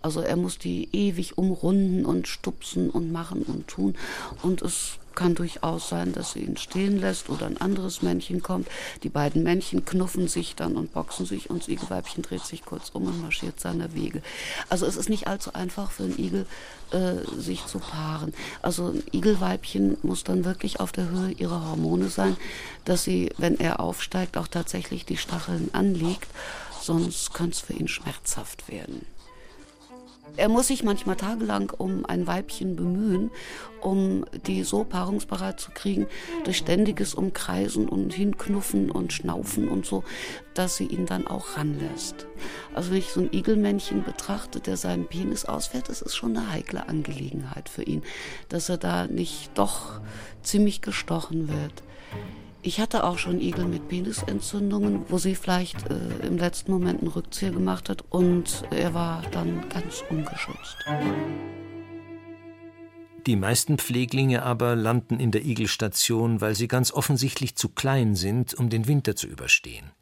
Also 0.00 0.20
er 0.20 0.36
muss 0.36 0.58
die 0.58 0.88
ewig 0.92 1.38
umrunden 1.38 2.04
und 2.04 2.28
stupsen 2.28 2.90
und 2.90 3.10
machen 3.10 3.42
und 3.42 3.66
tun. 3.66 3.96
Und 4.42 4.62
es 4.62 4.98
kann 5.16 5.34
durchaus 5.34 5.88
sein, 5.88 6.12
dass 6.12 6.32
sie 6.32 6.40
ihn 6.40 6.56
stehen 6.56 7.00
lässt 7.00 7.28
oder 7.28 7.46
ein 7.46 7.60
anderes 7.60 8.02
Männchen 8.02 8.40
kommt. 8.42 8.68
Die 9.02 9.08
beiden 9.08 9.42
Männchen 9.42 9.84
knuffen 9.84 10.28
sich 10.28 10.54
dann 10.54 10.76
und 10.76 10.92
boxen 10.92 11.26
sich 11.26 11.50
und 11.50 11.62
das 11.62 11.68
Igelweibchen 11.68 12.22
dreht 12.22 12.44
sich 12.44 12.64
kurz 12.64 12.90
um 12.90 13.06
und 13.06 13.20
marschiert 13.20 13.58
seiner 13.58 13.94
Wege. 13.94 14.22
Also 14.68 14.86
es 14.86 14.96
ist 14.96 15.08
nicht 15.08 15.26
allzu 15.26 15.54
einfach 15.54 15.90
für 15.90 16.04
einen 16.04 16.18
Igel, 16.18 16.46
äh, 16.92 17.14
sich 17.36 17.66
zu 17.66 17.80
paaren. 17.80 18.32
Also 18.62 18.92
ein 18.92 19.02
Igelweibchen 19.10 19.96
muss 20.02 20.22
dann 20.22 20.44
wirklich 20.44 20.78
auf 20.78 20.92
der 20.92 21.08
Höhe 21.08 21.32
ihrer 21.32 21.68
Hormone 21.68 22.08
sein, 22.08 22.36
dass 22.84 23.02
sie, 23.02 23.32
wenn 23.38 23.58
er 23.58 23.80
aufsteigt, 23.80 24.36
auch 24.36 24.46
tatsächlich 24.46 25.04
die 25.04 25.16
Stacheln 25.16 25.70
anlegt. 25.72 26.28
Sonst 26.80 27.34
könnte 27.34 27.54
es 27.54 27.60
für 27.60 27.72
ihn 27.72 27.88
schmerzhaft 27.88 28.68
werden. 28.68 29.04
Er 30.36 30.48
muss 30.48 30.66
sich 30.66 30.82
manchmal 30.82 31.16
tagelang 31.16 31.70
um 31.70 32.04
ein 32.04 32.26
Weibchen 32.26 32.76
bemühen, 32.76 33.30
um 33.80 34.24
die 34.46 34.64
so 34.64 34.84
paarungsbereit 34.84 35.58
zu 35.58 35.70
kriegen, 35.70 36.06
durch 36.44 36.58
ständiges 36.58 37.14
Umkreisen 37.14 37.88
und 37.88 38.12
Hinknuffen 38.12 38.90
und 38.90 39.12
Schnaufen 39.12 39.68
und 39.68 39.86
so, 39.86 40.04
dass 40.54 40.76
sie 40.76 40.86
ihn 40.86 41.06
dann 41.06 41.26
auch 41.26 41.56
ranlässt. 41.56 42.26
Also 42.74 42.90
wenn 42.90 42.98
ich 42.98 43.10
so 43.10 43.20
ein 43.20 43.32
Igelmännchen 43.32 44.04
betrachte, 44.04 44.60
der 44.60 44.76
seinen 44.76 45.06
Penis 45.06 45.44
ausfährt, 45.44 45.88
das 45.88 46.02
ist 46.02 46.14
schon 46.14 46.36
eine 46.36 46.50
heikle 46.50 46.88
Angelegenheit 46.88 47.68
für 47.68 47.82
ihn, 47.82 48.02
dass 48.48 48.68
er 48.68 48.78
da 48.78 49.06
nicht 49.06 49.50
doch 49.54 50.00
ziemlich 50.42 50.82
gestochen 50.82 51.48
wird. 51.48 51.82
Ich 52.66 52.80
hatte 52.80 53.04
auch 53.04 53.16
schon 53.16 53.40
Igel 53.40 53.66
mit 53.66 53.86
Penisentzündungen, 53.86 55.04
wo 55.08 55.18
sie 55.18 55.36
vielleicht 55.36 55.88
äh, 55.88 56.26
im 56.26 56.36
letzten 56.36 56.72
Moment 56.72 56.98
einen 56.98 57.12
Rückzieher 57.12 57.52
gemacht 57.52 57.88
hat 57.88 58.02
und 58.10 58.64
er 58.72 58.92
war 58.92 59.22
dann 59.30 59.68
ganz 59.68 60.02
ungeschützt. 60.10 60.76
Die 63.24 63.36
meisten 63.36 63.78
Pfleglinge 63.78 64.42
aber 64.42 64.74
landen 64.74 65.20
in 65.20 65.30
der 65.30 65.44
Igelstation, 65.44 66.40
weil 66.40 66.56
sie 66.56 66.66
ganz 66.66 66.90
offensichtlich 66.90 67.54
zu 67.54 67.68
klein 67.68 68.16
sind, 68.16 68.54
um 68.54 68.68
den 68.68 68.88
Winter 68.88 69.14
zu 69.14 69.28
überstehen. 69.28 69.92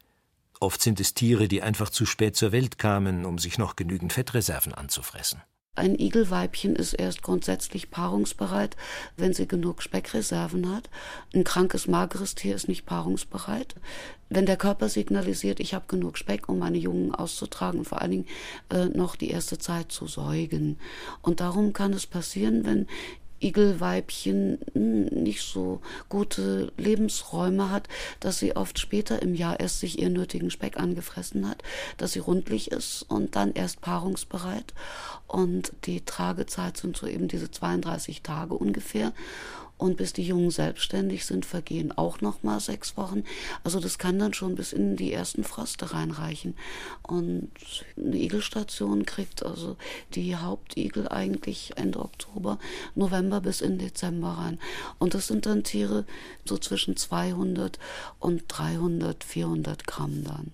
Oft 0.59 0.81
sind 0.81 0.99
es 0.99 1.13
Tiere, 1.13 1.47
die 1.47 1.61
einfach 1.61 1.91
zu 1.91 2.07
spät 2.07 2.35
zur 2.35 2.51
Welt 2.51 2.79
kamen, 2.79 3.25
um 3.25 3.37
sich 3.37 3.59
noch 3.59 3.75
genügend 3.75 4.11
Fettreserven 4.11 4.73
anzufressen. 4.73 5.39
Ein 5.75 5.99
Igelweibchen 5.99 6.75
ist 6.75 6.93
erst 6.93 7.21
grundsätzlich 7.21 7.91
paarungsbereit, 7.91 8.77
wenn 9.17 9.33
sie 9.33 9.45
genug 9.45 9.81
Speckreserven 9.81 10.73
hat. 10.73 10.89
Ein 11.33 11.43
krankes, 11.43 11.87
mageres 11.87 12.33
Tier 12.33 12.55
ist 12.55 12.69
nicht 12.69 12.85
paarungsbereit. 12.85 13.75
Wenn 14.29 14.45
der 14.45 14.55
Körper 14.55 14.87
signalisiert, 14.87 15.59
ich 15.59 15.73
habe 15.73 15.85
genug 15.87 16.17
Speck, 16.17 16.47
um 16.47 16.59
meine 16.59 16.77
Jungen 16.77 17.13
auszutragen 17.13 17.79
und 17.79 17.85
vor 17.85 18.01
allen 18.01 18.11
Dingen 18.11 18.27
äh, 18.69 18.85
noch 18.85 19.17
die 19.17 19.29
erste 19.29 19.57
Zeit 19.57 19.91
zu 19.91 20.07
säugen. 20.07 20.79
Und 21.21 21.41
darum 21.41 21.73
kann 21.73 21.91
es 21.91 22.07
passieren, 22.07 22.65
wenn 22.65 22.87
Igelweibchen 23.45 24.57
hm, 24.73 25.05
nicht 25.05 25.43
so 25.43 25.81
gute 26.09 26.73
Lebensräume 26.77 27.69
hat, 27.69 27.87
dass 28.19 28.39
sie 28.39 28.55
oft 28.55 28.79
später 28.79 29.21
im 29.21 29.35
Jahr 29.35 29.59
erst 29.59 29.79
sich 29.79 29.99
ihren 29.99 30.13
nötigen 30.13 30.49
Speck 30.49 30.77
angefressen 30.77 31.47
hat, 31.47 31.61
dass 31.97 32.13
sie 32.13 32.19
rundlich 32.19 32.71
ist 32.71 33.03
und 33.03 33.35
dann 33.35 33.53
erst 33.53 33.81
paarungsbereit. 33.81 34.73
Und 35.27 35.73
die 35.85 36.03
Tragezeit 36.03 36.77
sind 36.77 36.97
so 36.97 37.05
eben 37.05 37.27
diese 37.27 37.51
32 37.51 38.23
Tage 38.23 38.55
ungefähr. 38.55 39.13
Und 39.77 39.97
bis 39.97 40.13
die 40.13 40.23
Jungen 40.23 40.51
selbstständig 40.51 41.25
sind, 41.25 41.45
vergehen 41.45 41.91
auch 41.97 42.21
noch 42.21 42.43
mal 42.43 42.61
sechs 42.61 42.95
Wochen. 42.95 43.23
Also 43.63 43.81
das 43.81 43.97
kann 43.97 44.17
dann 44.17 44.33
schon 44.33 44.55
bis 44.55 44.71
in 44.71 44.95
die 44.95 45.11
ersten 45.11 45.43
Froste 45.43 45.91
reinreichen. 45.91 46.55
Und 47.03 47.51
eine 47.97 48.15
Igelstation 48.15 49.05
kriegt 49.05 49.45
also 49.45 49.75
die 50.13 50.35
Hauptigel 50.37 51.09
eigentlich 51.09 51.73
Ende 51.75 51.99
Oktober, 51.99 52.57
November 52.95 53.41
bis 53.41 53.59
in 53.59 53.77
Dezember 53.77 54.29
rein. 54.29 54.59
Und 54.97 55.13
das 55.13 55.27
sind 55.27 55.45
dann 55.45 55.63
Tiere 55.63 56.05
so 56.45 56.57
zwischen 56.57 56.95
200 56.95 57.77
und 58.19 58.43
300, 58.47 59.25
400 59.25 59.85
Gramm 59.85 60.23
dann. 60.23 60.51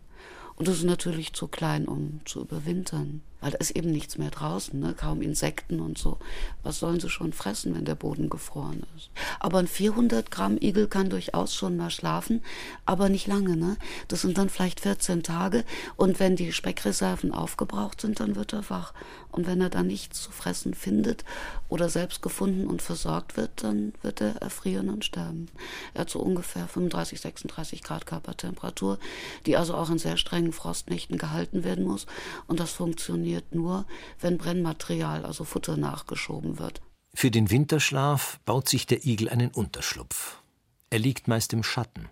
Und 0.55 0.67
das 0.67 0.77
ist 0.77 0.83
natürlich 0.85 1.33
zu 1.33 1.47
klein, 1.47 1.87
um 1.87 2.21
zu 2.25 2.41
überwintern. 2.41 3.21
Weil 3.41 3.51
da 3.51 3.57
ist 3.57 3.71
eben 3.71 3.91
nichts 3.91 4.17
mehr 4.17 4.29
draußen, 4.29 4.79
ne? 4.79 4.93
kaum 4.93 5.21
Insekten 5.21 5.79
und 5.79 5.97
so. 5.97 6.17
Was 6.63 6.79
sollen 6.79 6.99
sie 6.99 7.09
schon 7.09 7.33
fressen, 7.33 7.75
wenn 7.75 7.85
der 7.85 7.95
Boden 7.95 8.29
gefroren 8.29 8.83
ist? 8.95 9.09
Aber 9.39 9.57
ein 9.57 9.67
400 9.67 10.29
Gramm 10.31 10.57
Igel 10.61 10.87
kann 10.87 11.09
durchaus 11.09 11.53
schon 11.53 11.75
mal 11.75 11.89
schlafen, 11.89 12.41
aber 12.85 13.09
nicht 13.09 13.27
lange. 13.27 13.57
Ne? 13.57 13.77
Das 14.07 14.21
sind 14.21 14.37
dann 14.37 14.49
vielleicht 14.49 14.79
14 14.79 15.23
Tage 15.23 15.65
und 15.97 16.19
wenn 16.19 16.35
die 16.35 16.53
Speckreserven 16.53 17.33
aufgebraucht 17.33 17.99
sind, 17.99 18.19
dann 18.19 18.35
wird 18.35 18.53
er 18.53 18.69
wach. 18.69 18.93
Und 19.31 19.47
wenn 19.47 19.61
er 19.61 19.69
dann 19.69 19.87
nichts 19.87 20.21
zu 20.21 20.31
fressen 20.31 20.73
findet 20.73 21.23
oder 21.69 21.89
selbst 21.89 22.21
gefunden 22.21 22.67
und 22.67 22.81
versorgt 22.81 23.37
wird, 23.37 23.63
dann 23.63 23.93
wird 24.01 24.19
er 24.19 24.35
erfrieren 24.41 24.89
und 24.89 25.05
sterben. 25.05 25.47
Er 25.93 26.01
hat 26.01 26.09
so 26.09 26.19
ungefähr 26.19 26.67
35, 26.67 27.21
36 27.21 27.81
Grad 27.81 28.05
Körpertemperatur, 28.05 28.99
die 29.45 29.55
also 29.55 29.73
auch 29.73 29.89
in 29.89 29.99
sehr 29.99 30.17
strengen 30.17 30.51
Frostnächten 30.51 31.17
gehalten 31.17 31.63
werden 31.63 31.85
muss. 31.85 32.07
Und 32.47 32.59
das 32.59 32.71
funktioniert 32.71 33.30
nur, 33.51 33.85
wenn 34.19 34.37
Brennmaterial, 34.37 35.25
also 35.25 35.43
Futter, 35.43 35.77
nachgeschoben 35.77 36.59
wird. 36.59 36.81
Für 37.13 37.31
den 37.31 37.51
Winterschlaf 37.51 38.39
baut 38.45 38.69
sich 38.69 38.87
der 38.87 39.05
Igel 39.05 39.29
einen 39.29 39.49
Unterschlupf. 39.49 40.41
Er 40.89 40.99
liegt 40.99 41.27
meist 41.27 41.53
im 41.53 41.63
Schatten. 41.63 42.09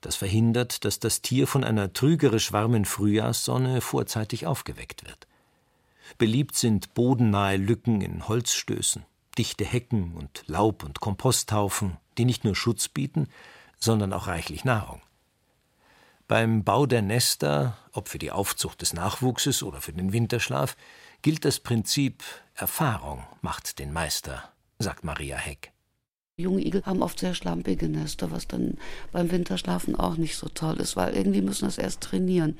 Das 0.00 0.16
verhindert, 0.16 0.84
dass 0.84 0.98
das 0.98 1.20
Tier 1.20 1.46
von 1.46 1.62
einer 1.62 1.92
trügerisch 1.92 2.52
warmen 2.52 2.84
Frühjahrssonne 2.84 3.80
vorzeitig 3.80 4.46
aufgeweckt 4.46 5.06
wird. 5.06 5.26
Beliebt 6.16 6.56
sind 6.56 6.94
bodennahe 6.94 7.56
Lücken 7.56 8.00
in 8.00 8.26
Holzstößen, 8.26 9.04
dichte 9.36 9.64
Hecken 9.64 10.14
und 10.14 10.44
Laub- 10.46 10.84
und 10.84 11.00
Komposthaufen, 11.00 11.98
die 12.18 12.24
nicht 12.24 12.44
nur 12.44 12.56
Schutz 12.56 12.88
bieten, 12.88 13.28
sondern 13.78 14.12
auch 14.12 14.26
reichlich 14.26 14.64
Nahrung. 14.64 15.00
Beim 16.30 16.62
Bau 16.62 16.86
der 16.86 17.02
Nester, 17.02 17.76
ob 17.92 18.06
für 18.06 18.20
die 18.20 18.30
Aufzucht 18.30 18.82
des 18.82 18.92
Nachwuchses 18.92 19.64
oder 19.64 19.80
für 19.80 19.92
den 19.92 20.12
Winterschlaf, 20.12 20.76
gilt 21.22 21.44
das 21.44 21.58
Prinzip 21.58 22.22
Erfahrung 22.54 23.24
macht 23.42 23.80
den 23.80 23.92
Meister, 23.92 24.44
sagt 24.78 25.02
Maria 25.02 25.36
Heck. 25.36 25.72
Junge 26.36 26.64
Igel 26.64 26.84
haben 26.86 27.02
oft 27.02 27.18
sehr 27.18 27.34
schlampige 27.34 27.88
Nester, 27.88 28.30
was 28.30 28.46
dann 28.46 28.78
beim 29.10 29.32
Winterschlafen 29.32 29.96
auch 29.96 30.16
nicht 30.16 30.36
so 30.36 30.48
toll 30.48 30.76
ist, 30.76 30.94
weil 30.94 31.16
irgendwie 31.16 31.42
müssen 31.42 31.64
das 31.64 31.78
erst 31.78 32.00
trainieren. 32.00 32.56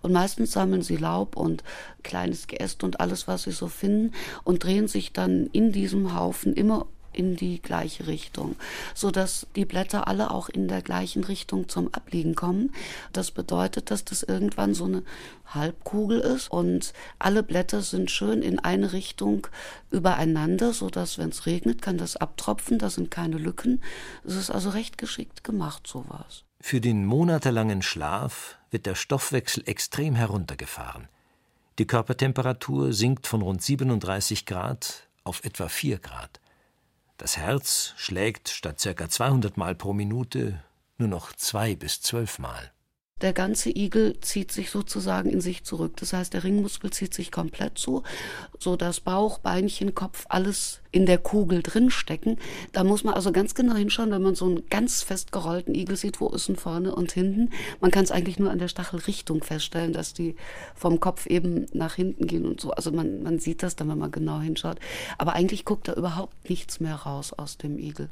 Und 0.00 0.10
meistens 0.10 0.50
sammeln 0.50 0.82
sie 0.82 0.96
Laub 0.96 1.36
und 1.36 1.62
kleines 2.02 2.48
Geäst 2.48 2.82
und 2.82 2.98
alles, 2.98 3.28
was 3.28 3.44
sie 3.44 3.52
so 3.52 3.68
finden 3.68 4.16
und 4.42 4.64
drehen 4.64 4.88
sich 4.88 5.12
dann 5.12 5.46
in 5.52 5.70
diesem 5.70 6.18
Haufen 6.18 6.54
immer 6.54 6.88
in 7.12 7.36
die 7.36 7.60
gleiche 7.60 8.06
Richtung, 8.06 8.56
so 8.94 9.10
dass 9.10 9.46
die 9.56 9.64
Blätter 9.64 10.08
alle 10.08 10.30
auch 10.30 10.48
in 10.48 10.68
der 10.68 10.82
gleichen 10.82 11.24
Richtung 11.24 11.68
zum 11.68 11.92
Abliegen 11.92 12.34
kommen. 12.34 12.72
Das 13.12 13.30
bedeutet, 13.30 13.90
dass 13.90 14.04
das 14.04 14.22
irgendwann 14.22 14.74
so 14.74 14.84
eine 14.84 15.02
Halbkugel 15.46 16.20
ist 16.20 16.50
und 16.50 16.92
alle 17.18 17.42
Blätter 17.42 17.82
sind 17.82 18.10
schön 18.10 18.42
in 18.42 18.58
eine 18.58 18.92
Richtung 18.92 19.46
übereinander, 19.90 20.72
so 20.72 20.90
dass 20.90 21.18
wenn 21.18 21.28
es 21.28 21.46
regnet, 21.46 21.82
kann 21.82 21.98
das 21.98 22.16
abtropfen, 22.16 22.78
da 22.78 22.90
sind 22.90 23.10
keine 23.10 23.36
Lücken. 23.36 23.82
Es 24.24 24.34
ist 24.34 24.50
also 24.50 24.70
recht 24.70 24.98
geschickt 24.98 25.44
gemacht 25.44 25.86
sowas. 25.86 26.44
Für 26.60 26.80
den 26.80 27.04
monatelangen 27.04 27.82
Schlaf 27.82 28.56
wird 28.70 28.86
der 28.86 28.94
Stoffwechsel 28.94 29.64
extrem 29.66 30.14
heruntergefahren. 30.14 31.08
Die 31.78 31.86
Körpertemperatur 31.86 32.92
sinkt 32.92 33.26
von 33.26 33.42
rund 33.42 33.62
37 33.62 34.46
Grad 34.46 35.08
auf 35.24 35.44
etwa 35.44 35.68
4 35.68 35.98
Grad. 35.98 36.40
Das 37.22 37.36
Herz 37.36 37.94
schlägt 37.98 38.48
statt 38.48 38.82
ca. 38.82 39.08
200 39.08 39.56
Mal 39.56 39.76
pro 39.76 39.92
Minute 39.92 40.60
nur 40.98 41.06
noch 41.06 41.32
zwei 41.32 41.76
bis 41.76 42.02
zwölf 42.02 42.40
Mal. 42.40 42.72
Der 43.22 43.32
ganze 43.32 43.70
Igel 43.70 44.18
zieht 44.20 44.50
sich 44.50 44.70
sozusagen 44.70 45.30
in 45.30 45.40
sich 45.40 45.62
zurück. 45.62 45.96
Das 45.96 46.12
heißt, 46.12 46.34
der 46.34 46.42
Ringmuskel 46.42 46.90
zieht 46.90 47.14
sich 47.14 47.30
komplett 47.30 47.78
zu, 47.78 48.02
so 48.58 48.74
dass 48.76 49.00
Bauch, 49.00 49.38
Beinchen, 49.38 49.94
Kopf 49.94 50.26
alles 50.28 50.80
in 50.90 51.06
der 51.06 51.18
Kugel 51.18 51.62
drinstecken. 51.62 52.38
Da 52.72 52.84
muss 52.84 53.04
man 53.04 53.14
also 53.14 53.30
ganz 53.32 53.54
genau 53.54 53.74
hinschauen, 53.74 54.10
wenn 54.10 54.22
man 54.22 54.34
so 54.34 54.46
einen 54.46 54.68
ganz 54.68 55.02
fest 55.02 55.30
gerollten 55.30 55.74
Igel 55.74 55.96
sieht, 55.96 56.20
wo 56.20 56.28
ist 56.28 56.48
denn 56.48 56.56
vorne 56.56 56.94
und 56.94 57.12
hinten. 57.12 57.50
Man 57.80 57.92
kann 57.92 58.04
es 58.04 58.10
eigentlich 58.10 58.40
nur 58.40 58.50
an 58.50 58.58
der 58.58 58.68
Stachelrichtung 58.68 59.42
feststellen, 59.42 59.92
dass 59.92 60.12
die 60.12 60.34
vom 60.74 60.98
Kopf 60.98 61.26
eben 61.26 61.66
nach 61.72 61.94
hinten 61.94 62.26
gehen 62.26 62.44
und 62.44 62.60
so. 62.60 62.72
Also 62.72 62.90
man, 62.90 63.22
man 63.22 63.38
sieht 63.38 63.62
das 63.62 63.76
dann, 63.76 63.88
wenn 63.88 63.98
man 63.98 64.10
genau 64.10 64.40
hinschaut. 64.40 64.78
Aber 65.16 65.34
eigentlich 65.34 65.64
guckt 65.64 65.86
da 65.86 65.94
überhaupt 65.94 66.50
nichts 66.50 66.80
mehr 66.80 66.96
raus 66.96 67.32
aus 67.32 67.56
dem 67.56 67.78
Igel. 67.78 68.10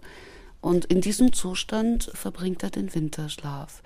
Und 0.60 0.84
in 0.86 1.00
diesem 1.00 1.32
Zustand 1.32 2.10
verbringt 2.14 2.62
er 2.62 2.70
den 2.70 2.94
Winterschlaf. 2.94 3.82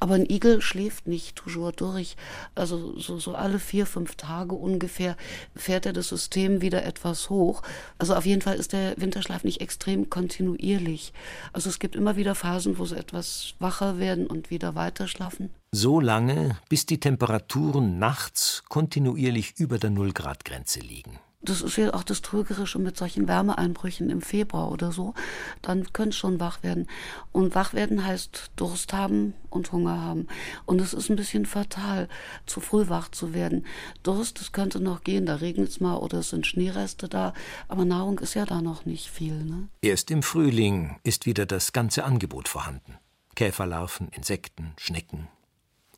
Aber 0.00 0.14
ein 0.14 0.28
Igel 0.28 0.60
schläft 0.62 1.06
nicht 1.06 1.36
toujours 1.36 1.76
durch. 1.76 2.16
Also 2.54 2.98
so, 2.98 3.18
so 3.18 3.34
alle 3.34 3.58
vier, 3.58 3.86
fünf 3.86 4.16
Tage 4.16 4.54
ungefähr 4.54 5.16
fährt 5.54 5.86
er 5.86 5.92
das 5.92 6.08
System 6.08 6.62
wieder 6.62 6.84
etwas 6.84 7.28
hoch. 7.28 7.62
Also 7.98 8.14
auf 8.14 8.24
jeden 8.24 8.42
Fall 8.42 8.56
ist 8.56 8.72
der 8.72 8.94
Winterschlaf 8.96 9.44
nicht 9.44 9.60
extrem 9.60 10.08
kontinuierlich. 10.08 11.12
Also 11.52 11.68
es 11.68 11.78
gibt 11.78 11.94
immer 11.94 12.16
wieder 12.16 12.34
Phasen, 12.34 12.78
wo 12.78 12.86
sie 12.86 12.96
etwas 12.96 13.54
wacher 13.58 13.98
werden 13.98 14.26
und 14.26 14.50
wieder 14.50 14.74
weiter 14.74 15.08
schlafen. 15.08 15.50
So 15.72 16.00
lange, 16.00 16.56
bis 16.68 16.86
die 16.86 17.00
Temperaturen 17.00 17.98
nachts 17.98 18.62
kontinuierlich 18.68 19.54
über 19.58 19.78
der 19.78 19.90
Nullgradgrenze 19.90 20.80
liegen 20.80 21.18
das 21.48 21.62
ist 21.62 21.76
ja 21.76 21.94
auch 21.94 22.02
das 22.02 22.22
Trügerische 22.22 22.78
mit 22.78 22.96
solchen 22.96 23.28
Wärmeeinbrüchen 23.28 24.10
im 24.10 24.22
Februar 24.22 24.70
oder 24.70 24.92
so, 24.92 25.14
dann 25.62 25.92
könnte 25.92 26.10
es 26.10 26.16
schon 26.16 26.40
wach 26.40 26.62
werden. 26.62 26.88
Und 27.32 27.54
wach 27.54 27.74
werden 27.74 28.04
heißt 28.04 28.52
Durst 28.56 28.92
haben 28.92 29.34
und 29.50 29.72
Hunger 29.72 30.00
haben. 30.00 30.26
Und 30.66 30.80
es 30.80 30.94
ist 30.94 31.10
ein 31.10 31.16
bisschen 31.16 31.46
fatal, 31.46 32.08
zu 32.46 32.60
früh 32.60 32.88
wach 32.88 33.10
zu 33.10 33.34
werden. 33.34 33.66
Durst, 34.02 34.40
das 34.40 34.52
könnte 34.52 34.80
noch 34.80 35.02
gehen, 35.04 35.26
da 35.26 35.36
regnet 35.36 35.68
es 35.68 35.80
mal 35.80 35.96
oder 35.96 36.18
es 36.18 36.30
sind 36.30 36.46
Schneereste 36.46 37.08
da, 37.08 37.32
aber 37.68 37.84
Nahrung 37.84 38.18
ist 38.18 38.34
ja 38.34 38.44
da 38.44 38.60
noch 38.60 38.84
nicht 38.84 39.08
viel. 39.08 39.44
Ne? 39.44 39.68
Erst 39.82 40.10
im 40.10 40.22
Frühling 40.22 40.96
ist 41.04 41.26
wieder 41.26 41.46
das 41.46 41.72
ganze 41.72 42.04
Angebot 42.04 42.48
vorhanden. 42.48 42.98
Käferlarven, 43.34 44.08
Insekten, 44.08 44.72
Schnecken 44.78 45.28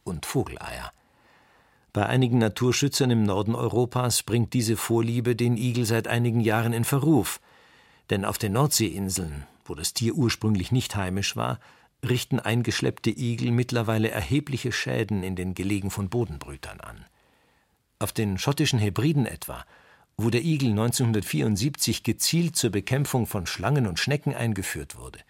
und 0.05 0.27
Vogeleier. 0.27 0.93
Bei 1.97 2.05
einigen 2.05 2.37
Naturschützern 2.37 3.11
im 3.11 3.23
Norden 3.23 3.55
Europas 3.55 4.23
bringt 4.23 4.53
diese 4.53 4.77
Vorliebe 4.77 5.35
den 5.35 5.57
Igel 5.57 5.87
seit 5.87 6.09
einigen 6.09 6.41
Jahren 6.41 6.75
in 6.75 6.85
Verruf. 6.85 7.41
Denn 8.11 8.27
auf 8.27 8.37
den 8.37 8.53
Nordseeinseln, 8.53 9.47
wo 9.65 9.75
das 9.75 9.95
Tier 9.95 10.15
ursprünglich 10.15 10.71
nicht 10.73 10.95
heimisch 10.95 11.37
war, 11.37 11.59
richten 12.07 12.39
eingeschleppte 12.39 13.09
Igel 13.09 13.51
mittlerweile 13.51 14.11
erhebliche 14.11 14.73
Schäden 14.73 15.23
in 15.23 15.37
den 15.37 15.55
Gelegen 15.55 15.91
von 15.91 16.11
Bodenbrütern 16.11 16.81
an. 16.81 17.07
Auf 17.99 18.13
den 18.13 18.37
schottischen 18.37 18.79
Hebriden 18.79 19.25
etwa, 19.25 19.65
wo 20.19 20.29
der 20.29 20.43
Igel 20.43 20.73
1974 20.73 22.03
gezielt 22.03 22.57
zur 22.57 22.73
Bekämpfung 22.73 23.27
von 23.27 23.47
Schlangen 23.47 23.87
und 23.87 23.99
Schnecken 23.99 24.35
eingeführt 24.35 24.99
wurde, 24.99 25.21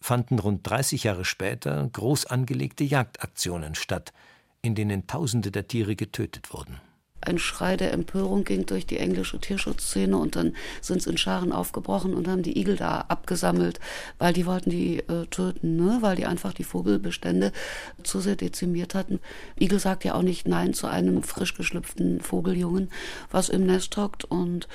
fanden 0.00 0.40
rund 0.40 0.68
30 0.68 1.04
Jahre 1.04 1.24
später 1.24 1.88
groß 1.92 2.26
angelegte 2.26 2.82
Jagdaktionen 2.82 3.76
statt, 3.76 4.12
in 4.66 4.74
denen 4.74 5.06
Tausende 5.06 5.50
der 5.50 5.66
Tiere 5.68 5.96
getötet 5.96 6.52
wurden. 6.52 6.80
Ein 7.22 7.38
Schrei 7.38 7.76
der 7.76 7.92
Empörung 7.92 8.44
ging 8.44 8.66
durch 8.66 8.86
die 8.86 8.98
englische 8.98 9.40
Tierschutzszene 9.40 10.16
und 10.16 10.36
dann 10.36 10.54
sind 10.80 10.98
es 10.98 11.06
in 11.06 11.16
Scharen 11.16 11.50
aufgebrochen 11.50 12.14
und 12.14 12.28
haben 12.28 12.42
die 12.42 12.58
Igel 12.58 12.76
da 12.76 13.06
abgesammelt, 13.08 13.80
weil 14.18 14.32
die 14.32 14.46
wollten 14.46 14.70
die 14.70 14.98
äh, 14.98 15.26
töten, 15.26 15.76
ne? 15.76 15.98
weil 16.02 16.14
die 16.14 16.26
einfach 16.26 16.52
die 16.52 16.62
Vogelbestände 16.62 17.52
zu 18.02 18.20
sehr 18.20 18.36
dezimiert 18.36 18.94
hatten. 18.94 19.18
Igel 19.58 19.80
sagt 19.80 20.04
ja 20.04 20.14
auch 20.14 20.22
nicht 20.22 20.46
Nein 20.46 20.74
zu 20.74 20.86
einem 20.86 21.22
frisch 21.22 21.54
geschlüpften 21.54 22.20
Vogeljungen, 22.20 22.90
was 23.30 23.48
im 23.48 23.66
Nest 23.66 23.96
hockt 23.96 24.24
und 24.24 24.68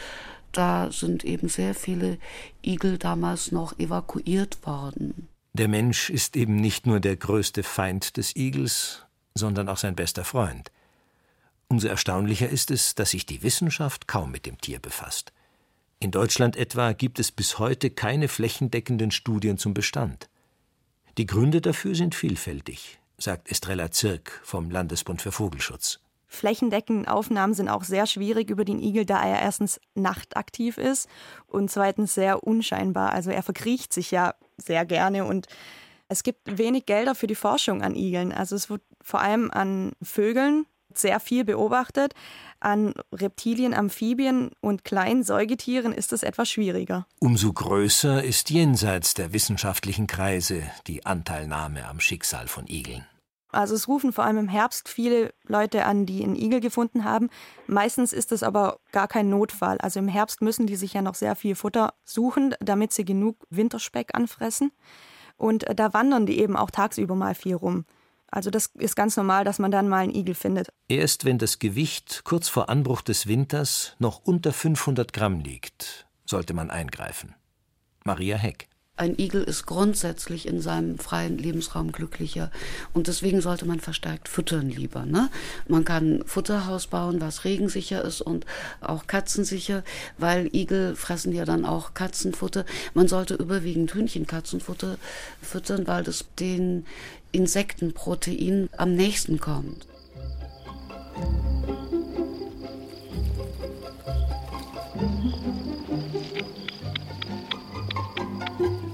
da 0.52 0.92
sind 0.92 1.24
eben 1.24 1.48
sehr 1.48 1.74
viele 1.74 2.18
Igel 2.66 2.98
damals 2.98 3.52
noch 3.52 3.80
evakuiert 3.80 4.66
worden. 4.66 5.30
Der 5.54 5.68
Mensch 5.68 6.10
ist 6.10 6.36
eben 6.36 6.56
nicht 6.56 6.86
nur 6.86 7.00
der 7.00 7.16
größte 7.16 7.64
Feind 7.64 8.18
des 8.18 8.36
Igels, 8.36 9.06
sondern 9.36 9.70
auch 9.70 9.78
sein 9.78 9.96
bester 9.96 10.24
Freund. 10.24 10.72
Umso 11.68 11.88
erstaunlicher 11.88 12.50
ist 12.50 12.70
es, 12.72 12.96
dass 12.96 13.12
sich 13.12 13.26
die 13.26 13.44
Wissenschaft 13.44 14.08
kaum 14.08 14.32
mit 14.32 14.46
dem 14.46 14.60
Tier 14.60 14.80
befasst. 14.80 15.32
In 16.00 16.12
Deutschland 16.12 16.58
etwa 16.58 16.94
gibt 16.94 17.20
es 17.20 17.32
bis 17.32 17.60
heute 17.60 17.92
keine 17.92 18.28
flächendeckenden 18.28 19.12
Studien 19.12 19.58
zum 19.58 19.74
Bestand. 19.74 20.30
Die 21.18 21.26
Gründe 21.26 21.62
dafür 21.62 21.96
sind 21.96 22.16
vielfältig, 22.16 23.00
sagt 23.18 23.50
Estrella 23.52 23.92
Zirk 23.92 24.42
vom 24.44 24.72
Landesbund 24.72 25.22
für 25.22 25.32
Vogelschutz. 25.32 26.00
Flächendeckende 26.28 27.12
Aufnahmen 27.12 27.54
sind 27.54 27.68
auch 27.68 27.84
sehr 27.84 28.08
schwierig 28.08 28.50
über 28.50 28.66
den 28.66 28.80
Igel, 28.80 29.06
da 29.06 29.22
er 29.22 29.42
erstens 29.42 29.80
nachtaktiv 29.96 30.78
ist 30.78 31.10
und 31.46 31.70
zweitens 31.70 32.14
sehr 32.14 32.44
unscheinbar. 32.44 33.12
Also 33.12 33.32
er 33.32 33.44
verkriecht 33.44 33.94
sich 33.94 34.12
ja 34.12 34.34
sehr 34.58 34.86
gerne 34.86 35.26
und 35.26 35.48
es 36.08 36.24
gibt 36.24 36.58
wenig 36.58 36.86
Gelder 36.86 37.16
für 37.16 37.28
die 37.28 37.36
Forschung 37.36 37.82
an 37.82 37.96
Igeln. 37.96 38.32
Also 38.32 38.56
es 38.56 38.70
wird 38.70 38.82
vor 39.04 39.22
allem 39.22 39.52
an 39.52 39.94
Vögeln 40.02 40.66
sehr 40.94 41.20
viel 41.20 41.46
beobachtet. 41.46 42.14
An 42.60 42.94
Reptilien, 43.14 43.74
Amphibien 43.74 44.52
und 44.62 44.84
kleinen 44.84 45.24
Säugetieren 45.24 45.94
ist 45.94 46.14
es 46.14 46.24
etwas 46.24 46.50
schwieriger. 46.50 47.08
Umso 47.20 47.52
größer 47.54 48.24
ist 48.24 48.50
jenseits 48.50 49.14
der 49.14 49.34
wissenschaftlichen 49.34 50.08
Kreise 50.08 50.64
die 50.88 51.06
Anteilnahme 51.06 51.88
am 51.88 52.00
Schicksal 52.00 52.48
von 52.48 52.68
Igeln. 52.68 53.06
Also 53.52 53.76
es 53.76 53.88
rufen 53.88 54.14
vor 54.14 54.24
allem 54.24 54.38
im 54.38 54.48
Herbst 54.48 54.88
viele 54.88 55.34
Leute 55.46 55.86
an, 55.86 56.06
die 56.06 56.24
einen 56.24 56.36
Igel 56.36 56.62
gefunden 56.62 57.04
haben. 57.04 57.30
Meistens 57.68 58.14
ist 58.14 58.32
es 58.32 58.44
aber 58.44 58.80
gar 58.92 59.08
kein 59.08 59.30
Notfall. 59.30 59.78
Also 59.80 60.00
im 60.00 60.08
Herbst 60.08 60.42
müssen 60.42 60.68
die 60.68 60.78
sich 60.78 60.94
ja 60.94 61.02
noch 61.02 61.16
sehr 61.16 61.36
viel 61.36 61.56
Futter 61.56 61.94
suchen, 62.06 62.56
damit 62.62 62.94
sie 62.94 63.04
genug 63.04 63.36
Winterspeck 63.50 64.12
anfressen. 64.14 64.72
Und 65.36 65.66
äh, 65.66 65.76
da 65.76 65.94
wandern 65.94 66.26
die 66.26 66.40
eben 66.40 66.56
auch 66.56 66.72
tagsüber 66.72 67.16
mal 67.16 67.36
viel 67.36 67.56
rum. 67.56 67.86
Also 68.32 68.50
das 68.50 68.68
ist 68.76 68.96
ganz 68.96 69.18
normal, 69.18 69.44
dass 69.44 69.60
man 69.60 69.72
dann 69.72 69.90
mal 69.90 70.00
einen 70.00 70.16
Igel 70.16 70.36
findet. 70.36 70.70
Erst 70.88 71.26
wenn 71.26 71.38
das 71.38 71.60
Gewicht 71.60 72.22
kurz 72.24 72.48
vor 72.48 72.70
Anbruch 72.70 73.02
des 73.02 73.28
Winters 73.28 73.96
noch 74.00 74.20
unter 74.24 74.54
500 74.54 75.12
Gramm 75.12 75.42
liegt, 75.42 76.08
sollte 76.26 76.54
man 76.54 76.72
eingreifen. 76.72 77.36
Maria 78.06 78.38
Heck. 78.38 78.71
Ein 79.02 79.18
Igel 79.18 79.42
ist 79.42 79.66
grundsätzlich 79.66 80.48
in 80.48 80.62
seinem 80.62 81.00
freien 81.00 81.40
Lebensraum 81.40 81.92
glücklicher 81.92 82.52
und 82.94 83.08
deswegen 83.08 83.42
sollte 83.42 83.66
man 83.66 83.80
verstärkt 83.80 84.30
füttern 84.30 84.70
lieber. 84.70 85.08
Ne? 85.08 85.32
Man 85.68 85.84
kann 85.86 86.22
Futterhaus 86.28 86.86
bauen, 86.86 87.20
was 87.20 87.44
regensicher 87.44 88.04
ist 88.04 88.22
und 88.22 88.46
auch 88.80 89.08
katzensicher, 89.08 89.84
weil 90.20 90.56
Igel 90.56 90.96
fressen 90.96 91.34
ja 91.34 91.46
dann 91.46 91.66
auch 91.66 91.96
Katzenfutter. 91.96 92.64
Man 92.94 93.08
sollte 93.08 93.34
überwiegend 93.34 93.92
Hühnchenkatzenfutter 93.92 94.98
füttern, 95.42 95.88
weil 95.88 96.04
das 96.04 96.26
den 96.38 96.86
Insektenprotein 97.32 98.70
am 98.78 98.94
nächsten 98.94 99.40
kommt. 99.40 99.88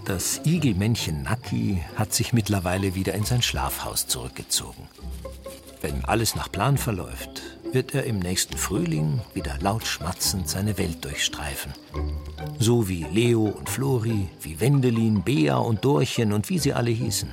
Das 0.08 0.40
Igelmännchen 0.46 1.24
Naki 1.24 1.84
hat 1.98 2.14
sich 2.14 2.32
mittlerweile 2.32 2.96
wieder 2.96 3.14
in 3.14 3.26
sein 3.26 3.42
Schlafhaus 3.42 4.08
zurückgezogen. 4.08 4.88
Wenn 5.82 6.06
alles 6.06 6.34
nach 6.34 6.50
Plan 6.50 6.78
verläuft, 6.78 7.42
wird 7.74 7.94
er 7.94 8.06
im 8.06 8.20
nächsten 8.20 8.56
Frühling 8.56 9.20
wieder 9.34 9.58
laut 9.60 9.86
schmatzend 9.86 10.48
seine 10.48 10.78
Welt 10.78 11.04
durchstreifen. 11.04 11.74
So 12.58 12.88
wie 12.88 13.04
Leo 13.04 13.48
und 13.48 13.68
Flori, 13.68 14.30
wie 14.40 14.62
Wendelin, 14.62 15.24
Bea 15.24 15.58
und 15.58 15.84
Dorchen 15.84 16.32
und 16.32 16.48
wie 16.48 16.60
sie 16.60 16.72
alle 16.72 16.92
hießen. 16.92 17.30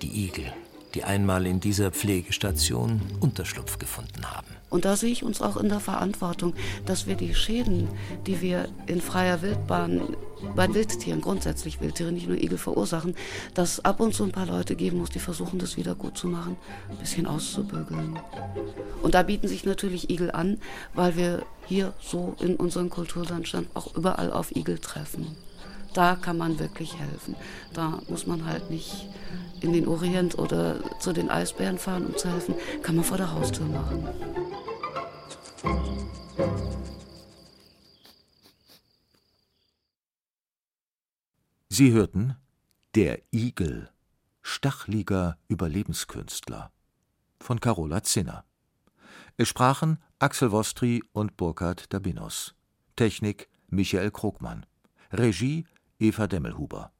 Die 0.00 0.26
Igel, 0.26 0.52
die 0.94 1.02
einmal 1.02 1.44
in 1.44 1.58
dieser 1.58 1.90
Pflegestation 1.90 3.00
Unterschlupf 3.18 3.80
gefunden 3.80 4.30
haben. 4.30 4.46
Und 4.70 4.84
da 4.84 4.94
sehe 4.94 5.10
ich 5.10 5.24
uns 5.24 5.42
auch 5.42 5.56
in 5.56 5.68
der 5.68 5.80
Verantwortung, 5.80 6.54
dass 6.86 7.08
wir 7.08 7.16
die 7.16 7.34
Schäden, 7.34 7.88
die 8.28 8.40
wir 8.40 8.68
in 8.86 9.00
freier 9.00 9.42
Wildbahn 9.42 10.02
bei 10.54 10.72
Wildtieren, 10.72 11.20
grundsätzlich 11.20 11.80
Wildtiere, 11.80 12.12
nicht 12.12 12.28
nur 12.28 12.36
Igel 12.36 12.58
verursachen, 12.58 13.14
dass 13.54 13.84
ab 13.84 14.00
und 14.00 14.14
zu 14.14 14.24
ein 14.24 14.32
paar 14.32 14.46
Leute 14.46 14.76
geben 14.76 14.98
muss, 14.98 15.10
die 15.10 15.18
versuchen, 15.18 15.58
das 15.58 15.76
wieder 15.76 15.94
gut 15.94 16.16
zu 16.16 16.26
machen, 16.26 16.56
ein 16.90 16.96
bisschen 16.96 17.26
auszubügeln. 17.26 18.18
Und 19.02 19.14
da 19.14 19.22
bieten 19.22 19.48
sich 19.48 19.64
natürlich 19.64 20.10
Igel 20.10 20.30
an, 20.30 20.58
weil 20.94 21.16
wir 21.16 21.42
hier 21.66 21.92
so 22.00 22.34
in 22.40 22.56
unserem 22.56 22.90
Kulturlandstand 22.90 23.68
auch 23.74 23.94
überall 23.94 24.32
auf 24.32 24.54
Igel 24.54 24.78
treffen. 24.78 25.36
Da 25.94 26.16
kann 26.16 26.38
man 26.38 26.58
wirklich 26.58 26.98
helfen. 26.98 27.36
Da 27.74 28.00
muss 28.08 28.26
man 28.26 28.46
halt 28.46 28.70
nicht 28.70 29.08
in 29.60 29.72
den 29.72 29.86
Orient 29.86 30.38
oder 30.38 30.76
zu 31.00 31.12
den 31.12 31.30
Eisbären 31.30 31.78
fahren, 31.78 32.06
um 32.06 32.16
zu 32.16 32.30
helfen. 32.30 32.54
Kann 32.82 32.96
man 32.96 33.04
vor 33.04 33.18
der 33.18 33.32
Haustür 33.32 33.66
machen. 33.66 34.08
Sie 41.74 41.92
hörten 41.92 42.36
Der 42.94 43.22
Igel, 43.32 43.88
stachliger 44.42 45.38
Überlebenskünstler 45.48 46.70
von 47.40 47.60
Carola 47.60 48.02
Zinner. 48.02 48.44
Es 49.38 49.48
sprachen 49.48 49.96
Axel 50.18 50.52
Wostri 50.52 51.02
und 51.14 51.38
Burkhard 51.38 51.90
Dabinos. 51.90 52.54
Technik 52.94 53.48
Michael 53.68 54.10
Krogmann. 54.10 54.66
Regie 55.12 55.64
Eva 55.98 56.26
Demmelhuber. 56.26 56.92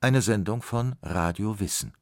Eine 0.00 0.22
Sendung 0.22 0.62
von 0.62 0.96
Radio 1.02 1.60
Wissen. 1.60 1.92